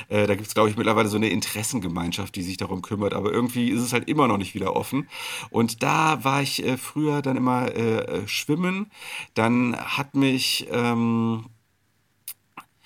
[0.09, 3.13] Äh, da gibt es, glaube ich, mittlerweile so eine Interessengemeinschaft, die sich darum darum kümmert.
[3.13, 5.07] Aber irgendwie ist es halt immer noch nicht wieder offen.
[5.49, 8.91] Und da war ich äh, früher dann immer äh, äh schwimmen.
[9.34, 10.67] Dann hat mich.
[10.71, 11.45] Ähm,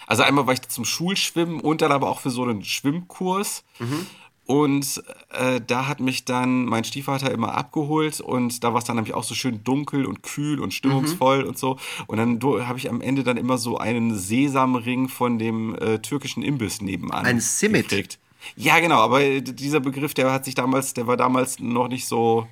[0.08, 3.64] also einmal war ich zum Schulschwimmen und dann aber auch für so einen Schwimmkurs.
[3.78, 4.08] Mhm.
[4.46, 8.96] Und äh, da hat mich dann mein Stiefvater immer abgeholt und da war es dann
[8.96, 11.50] nämlich auch so schön dunkel und kühl und stimmungsvoll mhm.
[11.50, 11.78] und so.
[12.08, 16.42] Und dann habe ich am Ende dann immer so einen Sesamring von dem äh, türkischen
[16.42, 17.28] Imbiss nebenan.
[17.28, 17.90] Ein Simit.
[17.90, 18.18] Gekriegt.
[18.56, 22.48] Ja, genau, aber dieser Begriff, der hat sich damals, der war damals noch nicht so.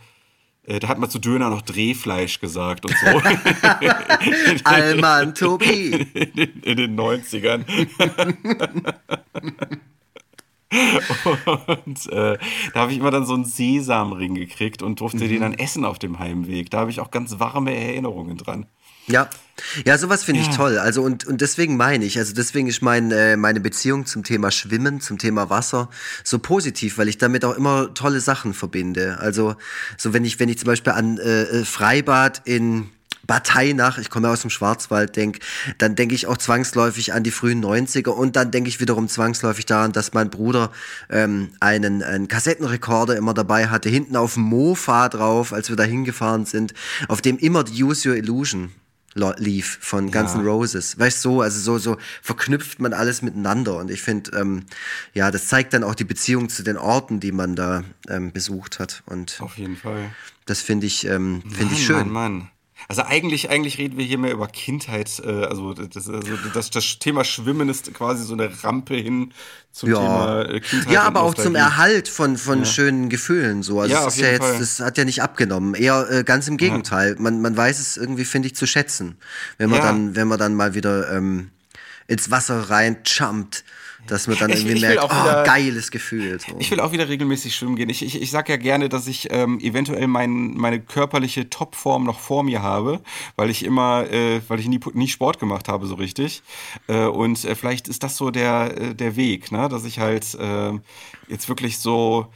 [0.64, 3.06] Äh, da hat man zu Döner noch Drehfleisch gesagt und so.
[4.66, 6.08] Alman Tobi.
[6.14, 7.64] In, in den 90ern.
[11.86, 12.38] und äh,
[12.74, 15.30] da habe ich immer dann so einen Sesamring gekriegt und durfte mhm.
[15.30, 16.70] den dann essen auf dem Heimweg.
[16.70, 18.66] Da habe ich auch ganz warme Erinnerungen dran.
[19.08, 19.30] Ja,
[19.86, 20.50] ja, sowas finde ja.
[20.50, 20.78] ich toll.
[20.78, 24.52] Also und, und deswegen meine ich, also deswegen ist mein, äh, meine Beziehung zum Thema
[24.52, 25.90] Schwimmen, zum Thema Wasser
[26.24, 29.18] so positiv, weil ich damit auch immer tolle Sachen verbinde.
[29.20, 29.56] Also
[29.98, 32.90] so wenn ich, wenn ich zum Beispiel an äh, äh Freibad in
[33.26, 35.40] Batainach, ich komme aus dem Schwarzwald, denk,
[35.80, 39.66] dann denke ich auch zwangsläufig an die frühen 90er und dann denke ich wiederum zwangsläufig
[39.66, 40.72] daran, dass mein Bruder
[41.10, 45.84] ähm, einen, einen Kassettenrekorder immer dabei hatte, hinten auf dem Mofa drauf, als wir da
[45.84, 46.74] hingefahren sind,
[47.10, 48.72] auf dem immer die Use Your Illusion
[49.38, 50.98] lief von Guns N' Roses.
[50.98, 53.78] Weißt du, so, also so, so verknüpft man alles miteinander.
[53.78, 54.66] Und ich finde, ähm,
[55.14, 58.80] ja, das zeigt dann auch die Beziehung zu den Orten, die man da ähm, besucht
[58.80, 59.04] hat.
[59.06, 60.12] Und Auf jeden Fall.
[60.46, 62.10] das finde ich, ähm, finde ich schön.
[62.10, 62.52] Mann, Mann.
[62.88, 65.20] Also eigentlich, eigentlich reden wir hier mehr über Kindheit.
[65.24, 69.34] Äh, also, das, also das, das Thema Schwimmen ist quasi so eine Rampe hin
[69.72, 70.94] zum Thema äh, Kindheit.
[70.94, 71.56] Ja, aber auch zum.
[71.56, 73.64] Erhalt von, von schönen Gefühlen.
[73.64, 73.82] So.
[73.82, 75.74] Also Ja, ist ja jetzt, das hat ja nicht abgenommen.
[75.74, 77.16] Eher äh, ganz im Gegenteil.
[77.20, 79.18] Man, man weiß es irgendwie, finde ich, zu schätzen.
[79.58, 79.86] Wenn man Ja.
[79.86, 81.52] dann, wenn man dann mal wieder ähm,
[82.08, 83.66] ins Wasser rein jumpt,
[84.12, 86.40] dass man dann Ich- irgendwie ich will merkt, auch oh, wieder- geiles Gefühl.
[86.40, 86.56] So.
[86.60, 87.90] Ich will auch wieder regelmäßig schwimmen gehen.
[87.90, 92.20] Ich, ich, ich sag ja gerne, dass ich ähm, eventuell mein, meine körperliche Topform noch
[92.20, 93.02] vor mir habe,
[93.36, 96.42] weil ich immer, äh, weil ich nie, nie Sport gemacht habe so richtig.
[96.88, 99.70] Äh, und äh, vielleicht ist das so der, äh, der Weg, ne?
[99.70, 100.72] dass ich halt äh,
[101.28, 102.28] jetzt wirklich so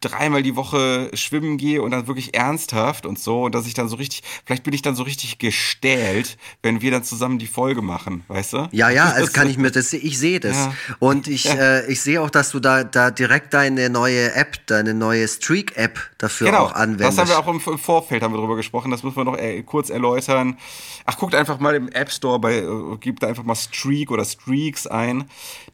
[0.00, 3.88] dreimal die Woche schwimmen gehe und dann wirklich ernsthaft und so und dass ich dann
[3.88, 7.82] so richtig, vielleicht bin ich dann so richtig gestählt, wenn wir dann zusammen die Folge
[7.82, 8.68] machen, weißt du?
[8.72, 10.56] Ja, ja, also kann ich mir das, ich sehe das.
[10.56, 10.74] Ja.
[11.00, 14.94] Und ich, äh, ich sehe auch, dass du da, da direkt deine neue App, deine
[14.94, 17.18] neue Streak-App dafür Genau, auch anwendest.
[17.18, 19.38] das haben wir auch im, im Vorfeld haben wir darüber gesprochen, das müssen wir noch
[19.38, 20.58] äh, kurz erläutern.
[21.06, 24.24] Ach, guckt einfach mal im App Store bei, äh, gibt da einfach mal Streak oder
[24.24, 25.24] Streaks ein.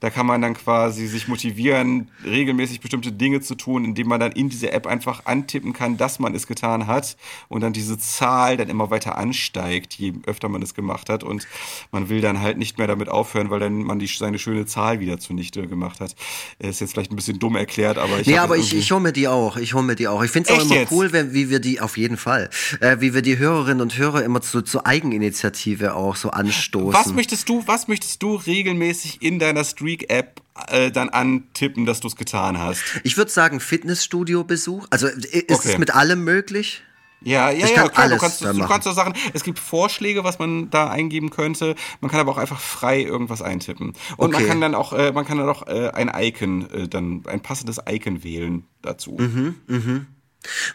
[0.01, 4.33] Da kann man dann quasi sich motivieren, regelmäßig bestimmte Dinge zu tun, indem man dann
[4.33, 7.17] in diese App einfach antippen kann, dass man es getan hat
[7.49, 11.47] und dann diese Zahl dann immer weiter ansteigt, je öfter man es gemacht hat und
[11.93, 15.01] man will dann halt nicht mehr damit aufhören, weil dann man die, seine schöne Zahl
[15.01, 16.15] wieder zunichte gemacht hat.
[16.59, 19.01] Ist jetzt vielleicht ein bisschen dumm erklärt, aber ich Nee, hab aber ich, ich hole
[19.01, 19.57] mir die auch.
[19.57, 20.23] Ich hole mir die auch.
[20.23, 20.93] Ich finde es auch immer jetzt?
[20.93, 24.25] cool, wenn, wie wir die, auf jeden Fall, äh, wie wir die Hörerinnen und Hörer
[24.25, 26.93] immer zu, zur Eigeninitiative auch so anstoßen.
[26.93, 32.09] Was möchtest du, was möchtest du regelmäßig in deiner Streak-App äh, dann antippen, dass du
[32.09, 32.83] es getan hast?
[33.05, 34.87] ich würde sagen Fitnessstudio-Besuch.
[34.91, 35.73] Also äh, ist Okay.
[35.73, 36.83] es mit allem möglich?
[37.23, 40.25] Ja, ja, Ich ja, kann klar, du kannst, du kannst so Sachen, es gibt Vorschläge,
[40.25, 41.75] was man da eingeben könnte.
[42.01, 43.93] Man kann aber auch einfach frei irgendwas eintippen.
[44.17, 44.47] Und man Okay.
[44.49, 47.79] kann dann auch, äh, man kann dann auch äh, ein Icon, äh, dann ein passendes
[47.87, 49.17] Icon wählen dazu.
[49.19, 50.07] Mhm.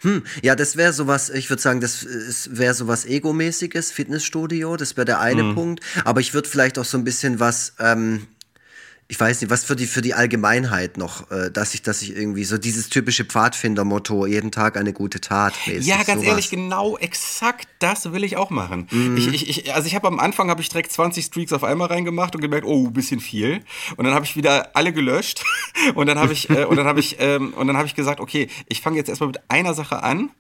[0.02, 2.06] Hm, ja, das wäre sowas, ich würde sagen, das
[2.52, 5.56] wäre sowas Ego-mäßiges, Fitnessstudio, das wäre der eine Mhm.
[5.56, 5.84] Punkt.
[6.04, 8.28] Aber ich würde vielleicht auch so ein bisschen was, ähm,
[9.08, 12.16] ich weiß nicht, was für die, für die Allgemeinheit noch, äh, dass ich, dass ich
[12.16, 15.54] irgendwie so dieses typische Pfadfinder-Motto, jeden Tag eine gute Tat.
[15.68, 16.26] mäßig, Ja, ganz sowas.
[16.26, 18.88] ehrlich, genau exakt das will ich auch machen.
[18.90, 19.16] Mhm.
[19.18, 21.90] Ich, ich, ich, also ich habe am Anfang habe ich direkt 20 Streaks auf einmal
[21.90, 23.62] reingemacht und gemerkt, oh, bisschen viel.
[23.96, 25.44] Und dann habe ich wieder alle gelöscht
[25.96, 28.20] und dann habe ich äh, und dann habe ich ähm, und dann habe ich gesagt,
[28.20, 30.32] okay, ich fange jetzt erstmal mit einer Sache an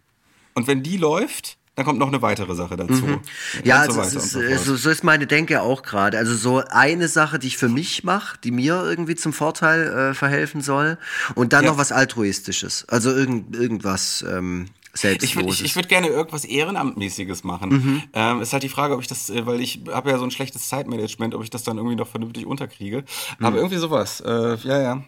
[0.56, 3.06] und wenn die läuft, dann kommt noch eine weitere Sache dazu.
[3.06, 3.20] Mhm.
[3.64, 6.18] Ja, so also und ist, so so, so ist meine Denke auch gerade.
[6.18, 10.14] Also so eine Sache, die ich für mich mache, die mir irgendwie zum Vorteil äh,
[10.14, 10.98] verhelfen soll.
[11.36, 11.72] Und dann Ja.
[11.72, 12.86] noch was Altruistisches.
[12.88, 15.60] Also irgend, irgendwas ähm, Ich würde Selbstloses.
[15.60, 17.70] ich, ich würd gerne irgendwas Ehrenamtmäßiges machen.
[17.70, 18.04] Mhm.
[18.14, 20.32] Ähm, ist halt die Frage, ob ich das, äh, weil ich habe ja so ein
[20.32, 23.04] schlechtes Zeitmanagement, ob ich das dann irgendwie noch vernünftig unterkriege.
[23.40, 23.46] Mhm.
[23.46, 24.22] Aber irgendwie sowas.
[24.22, 25.04] Äh, ja, ja.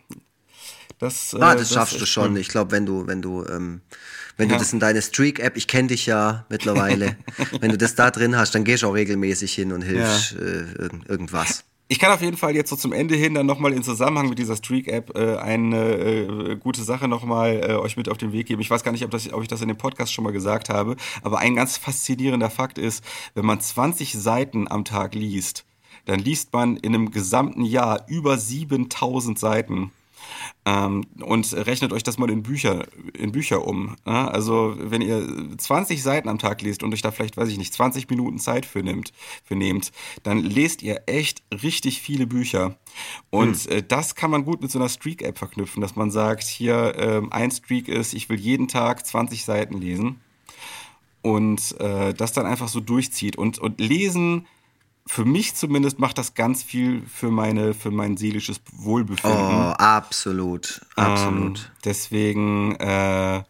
[0.99, 2.31] Das, äh, Ah, das, schaffst du schon.
[2.31, 2.37] cool.
[2.39, 3.81] Ich glaube, wenn du, wenn du, ähm,
[4.37, 4.55] wenn Ja.
[4.55, 7.17] du das in deine Streak-App, ich kenne dich ja mittlerweile,
[7.59, 10.71] wenn du das da drin hast, dann gehst du auch regelmäßig hin und hilfst äh,
[10.77, 11.63] irgend, irgendwas.
[11.89, 14.37] Ich kann auf jeden Fall jetzt so zum Ende hin dann nochmal in Zusammenhang mit
[14.39, 18.61] dieser Streak-App äh, eine äh, gute Sache nochmal äh, euch mit auf den Weg geben.
[18.61, 20.67] Ich weiß gar nicht, ob, das, ob ich das in dem Podcast schon mal gesagt
[20.67, 25.63] habe, aber ein ganz faszinierender Fakt ist, wenn man 20 Seiten am Tag liest,
[26.03, 29.91] dann liest man in einem gesamten Jahr über 7000 Seiten.
[30.65, 32.85] Ähm, und rechnet euch das mal in Bücher,
[33.17, 33.95] in Bücher um.
[34.05, 34.27] Ja?
[34.27, 37.73] Also wenn ihr 20 Seiten am Tag liest und euch da vielleicht, weiß ich nicht,
[37.73, 39.13] 20 Minuten Zeit für nimmt,
[39.43, 39.91] für nehmt,
[40.23, 42.77] dann lest ihr echt richtig viele Bücher.
[43.29, 46.95] Und äh, das kann man gut mit so einer Streak-App verknüpfen, dass man sagt, hier
[46.97, 50.21] ähm, ein Streak ist, ich will jeden Tag 20 Seiten lesen
[51.21, 53.37] und äh, das dann einfach so durchzieht.
[53.37, 54.47] Und, und lesen,
[55.07, 59.39] für mich zumindest, macht das ganz viel für meine, für mein seelisches Wohlbefinden.
[59.39, 61.59] Oh, absolut, absolut.
[61.59, 63.43] Ähm, deswegen, äh,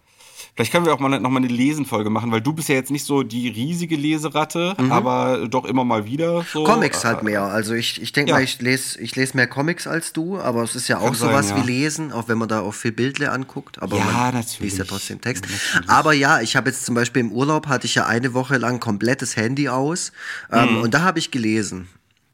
[0.57, 2.91] vielleicht können wir auch mal noch mal eine Lesenfolge machen, weil du bist ja jetzt
[2.91, 6.61] nicht so die riesige Leseratte, aber doch immer mal wieder so.
[6.61, 6.65] Mhm.
[6.65, 7.43] Comics halt mehr.
[7.43, 8.37] Also ich, ich denke Ja.
[8.37, 11.13] mal, ich lese ich les mehr Comics als du, aber es ist ja auch Kann
[11.15, 11.57] sein, sowas ja.
[11.63, 13.81] wie Lesen, auch wenn man da auch viel Bildle anguckt.
[13.81, 14.59] Aber Ja, man natürlich.
[14.59, 15.45] liest ja trotzdem Text.
[15.87, 18.79] Aber ja, ich habe jetzt zum Beispiel im Urlaub hatte ich ja eine Woche lang
[18.81, 20.11] komplettes Handy aus
[20.51, 21.87] ähm, und da habe ich gelesen.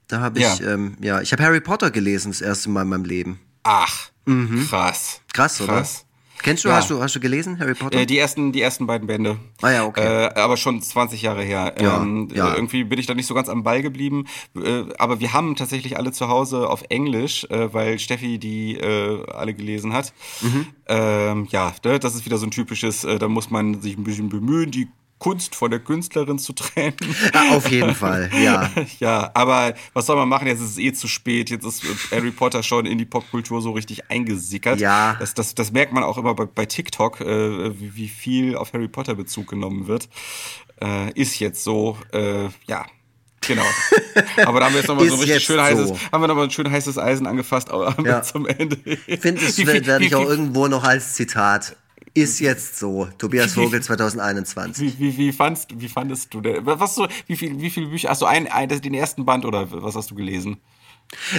[0.08, 0.66] Da habe ich, Mhm.
[0.66, 0.74] Ja.
[0.74, 3.40] ähm, ja, ich habe Harry Potter gelesen das erste Mal in meinem Leben.
[3.64, 5.20] Ach, krass.
[5.22, 5.34] Mhm.
[5.34, 5.74] Krass, oder?
[5.74, 6.06] Krass.
[6.44, 6.76] Kennst du, Ja.
[6.76, 8.00] hast du, hast du gelesen, Harry Potter?
[8.00, 9.38] Äh, die, ersten, die ersten beiden Bände.
[9.62, 10.26] Ah ja, okay.
[10.26, 11.74] Äh, aber schon 20 Jahre her.
[11.82, 12.54] Ja, ähm, ja.
[12.54, 14.26] Irgendwie bin ich da nicht so ganz am Ball geblieben.
[14.56, 19.26] Äh, aber wir haben tatsächlich alle zu Hause auf Englisch, äh, weil Steffi die äh,
[19.32, 20.14] alle gelesen hat.
[20.42, 20.68] Mhm.
[20.88, 24.04] Ähm, ja, ne, das ist wieder so ein typisches, äh, da muss man sich ein
[24.04, 24.90] bisschen bemühen, die
[25.24, 26.98] Kunst von der Künstlerin zu trennen.
[27.34, 28.70] Ja, auf jeden Fall, ja.
[29.00, 30.50] ja, aber was soll man machen?
[30.50, 31.50] Jetzt ist es eh zu spät.
[31.50, 34.82] Jetzt ist Harry Potter schon in die Popkultur so richtig eingesickert.
[34.82, 35.16] Ja.
[35.22, 38.74] Das, das, das merkt man auch immer bei, bei TikTok, äh, wie, wie viel auf
[38.74, 40.10] Harry Potter Bezug genommen wird.
[40.82, 42.86] Äh, ist jetzt so, äh, ja.
[43.48, 43.64] Genau.
[44.46, 45.98] Aber da haben wir jetzt nochmal so ein richtig schön heißes, so.
[46.12, 48.22] haben wir nochmal ein schön heißes Eisen angefasst, aber ja.
[48.24, 48.78] zum Ende.
[49.06, 51.78] Ich finde, das werde ich auch irgendwo noch als Zitat
[52.14, 53.08] ist jetzt so.
[53.18, 55.00] Tobias Vogel 2021.
[55.00, 56.66] Wie, wie, wie, fandst, wie fandest du denn?
[56.66, 58.10] Was so, wie, viel, wie viele Bücher?
[58.10, 60.58] Hast du ein, ein, den ersten Band oder was hast du gelesen?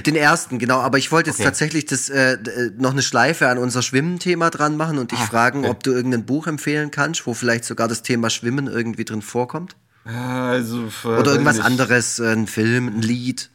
[0.06, 0.80] Den ersten, genau.
[0.80, 1.48] Aber ich wollte jetzt okay.
[1.48, 2.38] tatsächlich das, äh,
[2.76, 5.68] noch eine Schleife an unser Schwimmen-Thema dran machen und dich ah, fragen, okay.
[5.68, 9.76] ob du irgendein Buch empfehlen kannst, wo vielleicht sogar das Thema Schwimmen irgendwie drin vorkommt.
[10.04, 13.50] Also, Oder irgendwas anderes, äh, ein Film, ein Lied.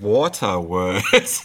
[0.00, 1.02] Waterworld.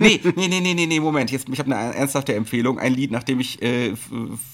[0.00, 1.30] nee, nee, nee, nee, nee, Moment.
[1.30, 2.78] Jetzt, ich habe eine ernsthafte Empfehlung.
[2.78, 3.94] Ein Lied, nachdem ich äh,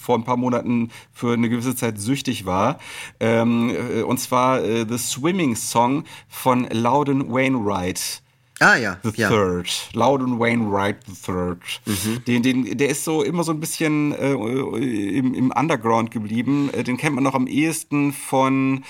[0.01, 2.79] vor ein paar Monaten für eine gewisse Zeit süchtig war.
[3.21, 8.23] Ähm, äh, und zwar äh, The Swimming Song von Loudon Wainwright.
[8.61, 8.99] Ah ja.
[9.03, 9.29] The ja.
[9.29, 9.91] Third.
[9.95, 11.59] Loudon Wainwright the Third.
[11.87, 12.25] Mhm.
[12.25, 16.71] Den, den, der ist so immer so ein bisschen äh, im, im Underground geblieben.
[16.73, 18.85] Äh, den kennt man noch am ehesten von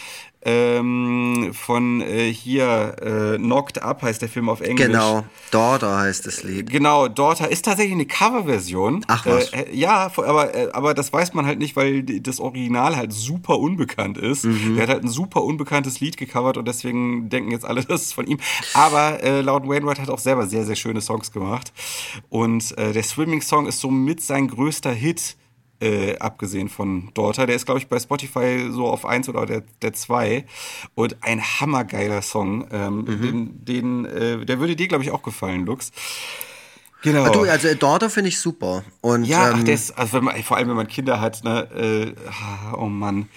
[0.45, 4.87] ähm, von äh, hier äh, Knocked Up heißt der Film auf Englisch.
[4.87, 6.71] Genau, Daughter heißt das Lied.
[6.71, 9.05] Genau, Daughter ist tatsächlich eine Coverversion.
[9.09, 9.53] Ach was.
[9.53, 13.13] Äh, äh ja, aber, äh, aber das weiß man halt nicht, weil das Original halt
[13.13, 14.45] super unbekannt ist.
[14.45, 14.77] Mhm.
[14.77, 18.13] Der hat halt ein super unbekanntes Lied gecovert und deswegen denken jetzt alle, das ist
[18.15, 18.39] von ihm.
[18.75, 21.73] Aber äh, laut Wainwright hat auch selber sehr, sehr schöne Songs gemacht.
[22.29, 25.37] Und äh, der Swimming Song ist somit sein größter Hit
[25.81, 27.47] äh, abgesehen von Daughter.
[27.47, 30.47] Der ist, glaube ich, bei Spotify so auf eins oder der, der zwei.
[30.95, 32.67] Und ein hammergeiler Song.
[32.71, 33.23] Ähm, mhm.
[33.23, 35.93] Den, den äh, der würde dir, glaube ich, auch gefallen, Lux.
[37.03, 37.31] Genau.
[37.31, 38.83] Du, also Daughter finde ich super.
[39.03, 42.77] Und, ja, ähm, ach, das, also man, vor allem wenn man Kinder hat, ne, äh,
[42.77, 43.29] oh Mann.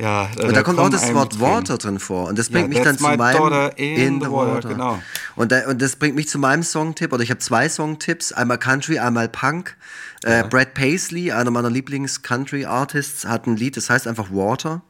[0.00, 2.28] Ja, und da kommt auch das Wort Water drin vor.
[2.28, 4.54] Und das bringt ja, mich dann zu meinem in, in, the water.
[4.54, 4.68] water.
[4.70, 5.02] Genau.
[5.36, 7.12] Und, da, und das bringt mich zu meinem Songtipp.
[7.12, 9.76] Oder ich habe zwei Songtipps: einmal Country, einmal Punk.
[10.22, 14.82] Äh, Brad Paisley, einer meiner Lieblings-Country-Artists, hat ein Lied, das heißt einfach Water.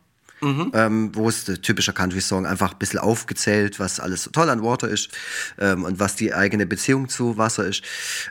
[0.43, 0.73] Mhm.
[0.75, 4.89] Ähm, wo es der typische Country-Song einfach ein bisschen aufgezählt, was alles toll an Water
[4.89, 5.11] ist
[5.59, 7.83] ähm, und was die eigene Beziehung zu Wasser ist.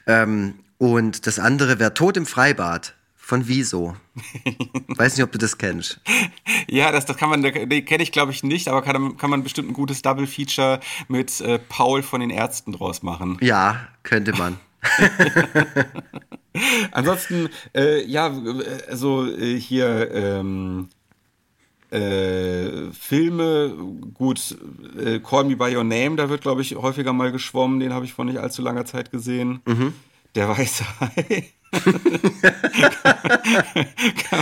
[0.07, 2.95] Ähm, und das andere wäre Tod im Freibad
[3.29, 3.95] von Wieso.
[4.87, 6.01] Weiß nicht, ob du das kennst.
[6.71, 9.41] Ja, das, das kann man, nee, kenne ich glaube ich nicht, aber kann, kann man
[9.41, 13.39] bestimmt ein gutes Double-Feature mit äh, Paul von den Ärzten draus machen.
[13.41, 14.57] Ja, könnte man.
[16.91, 18.31] Ansonsten, äh, ja,
[18.87, 20.89] also äh, hier ähm,
[21.89, 23.75] äh, Filme,
[24.13, 24.55] gut,
[24.95, 28.05] äh, Call Me By Your Name, da wird, glaube ich, häufiger mal geschwommen, den habe
[28.05, 29.61] ich vor nicht allzu langer Zeit gesehen.
[29.65, 29.93] Mhm.
[30.35, 31.51] Der weiße Hai.
[31.71, 31.93] Kann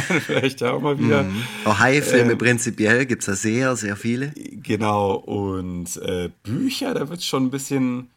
[0.09, 1.23] man vielleicht auch mal wieder.
[1.23, 1.43] Mhm.
[1.65, 4.31] Auch Hai-Filme ähm, prinzipiell gibt es da sehr, sehr viele.
[4.63, 8.09] Genau, und äh, Bücher, da wird es schon ein bisschen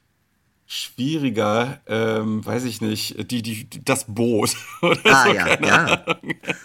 [0.72, 4.54] schwieriger, ähm, weiß ich nicht, die, die, das Boot.
[4.82, 6.04] Oder ah, so, ja, ja.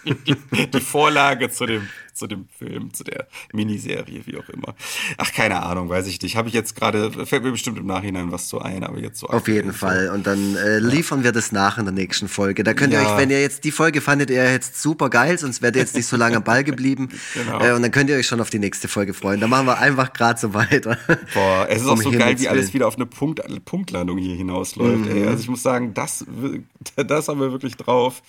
[0.04, 4.74] Die, die, Vorlage zu dem zu dem Film, zu der Miniserie, wie auch immer.
[5.18, 6.36] Ach, keine Ahnung, weiß ich nicht.
[6.36, 9.28] Habe ich jetzt gerade, fällt mir bestimmt im Nachhinein was zu ein, aber jetzt so.
[9.28, 9.72] Auf jeden.
[9.72, 10.10] Fall.
[10.10, 12.64] Und dann äh, liefern wir das nach in der nächsten Folge.
[12.64, 13.12] Da könnt ihr ja.
[13.12, 15.94] euch, wenn ihr jetzt die Folge fandet, ihr jetzt super geil, sonst wärt ihr jetzt
[15.94, 17.08] nicht so lange am Ball geblieben.
[17.34, 17.60] genau.
[17.60, 19.40] Äh, und dann könnt ihr euch schon auf die nächste Folge freuen.
[19.40, 20.98] Da machen wir einfach gerade so weiter.
[21.34, 24.36] Boah, es ist um auch so geil, wie alles wieder auf eine Punkt, Punktlandung hier
[24.36, 25.12] hinausläuft.
[25.12, 25.28] Mhm.
[25.28, 26.24] Also ich muss sagen, das,
[26.96, 28.22] das haben wir wirklich drauf.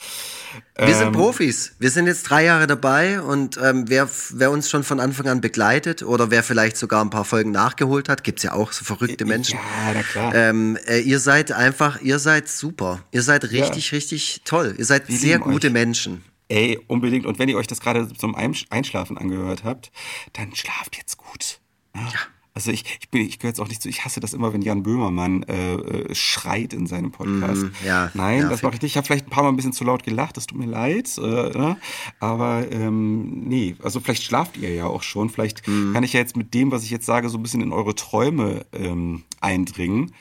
[0.76, 1.76] Wir ähm, sind Profis.
[1.80, 5.42] Wir sind jetzt drei Jahre dabei und ähm, wer, wer uns schon von Anfang an
[5.42, 8.84] begleitet oder wer vielleicht sogar ein paar Folgen nachgeholt hat, gibt es ja auch so
[8.84, 9.60] verrückte Menschen.
[9.60, 10.36] Ja, na klar.
[10.36, 13.02] Ähm, äh, ihr seid einfach, ihr seid super.
[13.12, 13.96] Ihr seid richtig, ja.
[13.96, 14.76] richtig toll.
[14.78, 15.74] Ihr seid Wir sehr gute euch.
[15.74, 16.24] Menschen.
[16.50, 17.26] Ey, unbedingt.
[17.26, 19.92] Und wenn ihr euch das gerade zum Einschlafen angehört habt,
[20.34, 21.60] dann schlaft jetzt gut.
[21.96, 22.02] ja.
[22.02, 22.20] ja.
[22.58, 24.64] Also ich, ich, bin, ich gehöre jetzt auch nicht zu, ich hasse das immer, wenn
[24.64, 27.62] Jan Böhmermann äh, äh schreit in seinem Podcast.
[27.62, 28.94] Mm, ja, Nein, ja, das mache ich nicht.
[28.94, 31.08] Ich habe vielleicht ein paar Mal ein bisschen zu laut gelacht, das tut mir leid.
[31.20, 31.78] Äh, ne?
[32.20, 35.30] aber ähm, nee, also vielleicht schlaft ihr ja auch schon.
[35.30, 35.94] Vielleicht mm.
[35.94, 37.94] kann ich ja jetzt mit dem, was ich jetzt sage, so ein bisschen in eure
[37.94, 40.16] Träume ähm, eindringen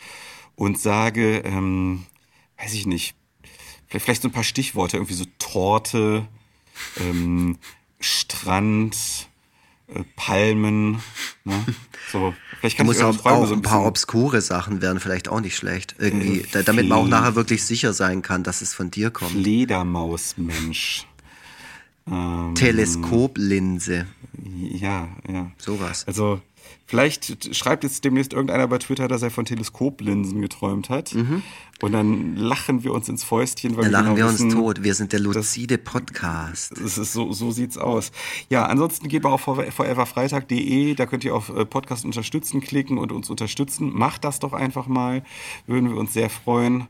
[0.56, 2.04] und sage, ähm,
[2.58, 3.16] weiß ich nicht,
[3.86, 6.28] vielleicht, vielleicht so ein paar Stichworte, irgendwie so Torte,
[7.00, 7.56] ähm,
[7.98, 9.25] Strand,
[10.16, 11.00] Palmen.
[11.44, 11.64] Ne?
[12.10, 15.40] So, vielleicht kann ich auch, auch so ein, ein paar obskure Sachen wären vielleicht auch
[15.40, 15.94] nicht schlecht.
[15.98, 19.32] Irgendwie, äh, damit man auch nachher wirklich sicher sein kann, dass es von dir kommt.
[19.32, 21.06] Fledermausmensch.
[22.08, 24.06] Ähm, Teleskoplinse.
[24.56, 25.50] Ja, ja.
[25.58, 26.06] Sowas.
[26.06, 26.40] Also,
[26.88, 31.14] Vielleicht schreibt jetzt demnächst irgendeiner bei Twitter, dass er von Teleskoplinsen geträumt hat.
[31.14, 31.42] Mhm.
[31.82, 33.76] Und dann lachen wir uns ins Fäustchen.
[33.76, 34.82] Weil dann lachen genau wir wissen, uns tot.
[34.84, 36.72] Wir sind der lucide Podcast.
[36.80, 38.12] Das ist so, so sieht's aus.
[38.50, 40.94] Ja, ansonsten geht mal auf foreverfreitag.de.
[40.94, 43.92] Da könnt ihr auf äh, Podcast unterstützen klicken und uns unterstützen.
[43.92, 45.24] Macht das doch einfach mal.
[45.66, 46.86] Würden wir uns sehr freuen.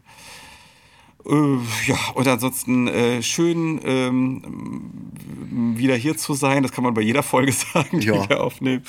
[1.28, 4.42] Äh, ja, und ansonsten äh, schön ähm,
[5.76, 6.62] wieder hier zu sein.
[6.62, 8.28] Das kann man bei jeder Folge sagen, die ja.
[8.28, 8.82] wir aufnehmen.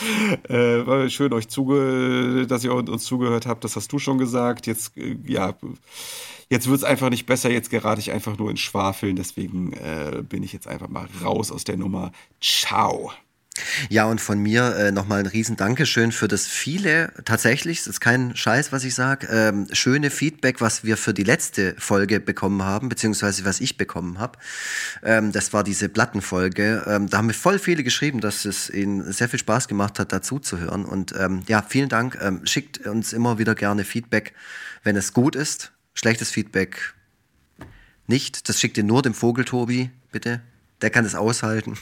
[0.49, 3.63] Äh, schön euch zuge, dass ihr uns zugehört habt.
[3.63, 4.67] Das hast du schon gesagt.
[4.67, 5.55] Jetzt äh, ja,
[6.49, 7.49] jetzt wird's einfach nicht besser.
[7.49, 9.15] Jetzt gerate ich einfach nur in Schwafeln.
[9.15, 12.11] Deswegen äh, bin ich jetzt einfach mal raus aus der Nummer.
[12.41, 13.11] Ciao.
[13.89, 17.99] Ja, und von mir äh, nochmal ein riesen Dankeschön für das viele, tatsächlich, es ist
[17.99, 22.63] kein Scheiß, was ich sage, ähm, schöne Feedback, was wir für die letzte Folge bekommen
[22.63, 24.39] haben, beziehungsweise was ich bekommen habe.
[25.03, 26.83] Ähm, das war diese Plattenfolge.
[26.87, 30.11] Ähm, da haben mir voll viele geschrieben, dass es ihnen sehr viel Spaß gemacht hat,
[30.11, 30.85] dazu zu hören.
[30.85, 32.17] Und ähm, ja, vielen Dank.
[32.21, 34.33] Ähm, schickt uns immer wieder gerne Feedback,
[34.83, 35.71] wenn es gut ist.
[35.93, 36.93] Schlechtes Feedback
[38.07, 38.49] nicht.
[38.49, 40.41] Das schickt ihr nur dem Vogel, Tobi, bitte
[40.81, 41.77] der kann es aushalten.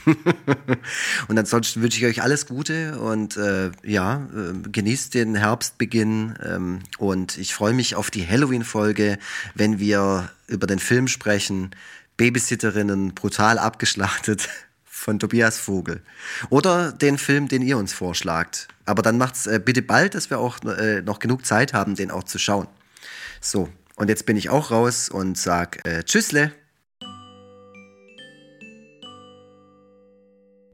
[1.27, 6.79] und ansonsten wünsche ich euch alles Gute und äh, ja, äh, genießt den Herbstbeginn ähm,
[6.97, 9.17] und ich freue mich auf die Halloween-Folge,
[9.53, 11.71] wenn wir über den Film sprechen,
[12.17, 14.47] Babysitterinnen brutal abgeschlachtet
[14.85, 16.01] von Tobias Vogel.
[16.49, 18.69] Oder den Film, den ihr uns vorschlagt.
[18.85, 22.11] Aber dann macht's äh, bitte bald, dass wir auch äh, noch genug Zeit haben, den
[22.11, 22.67] auch zu schauen.
[23.41, 26.51] So, und jetzt bin ich auch raus und sag äh, Tschüssle.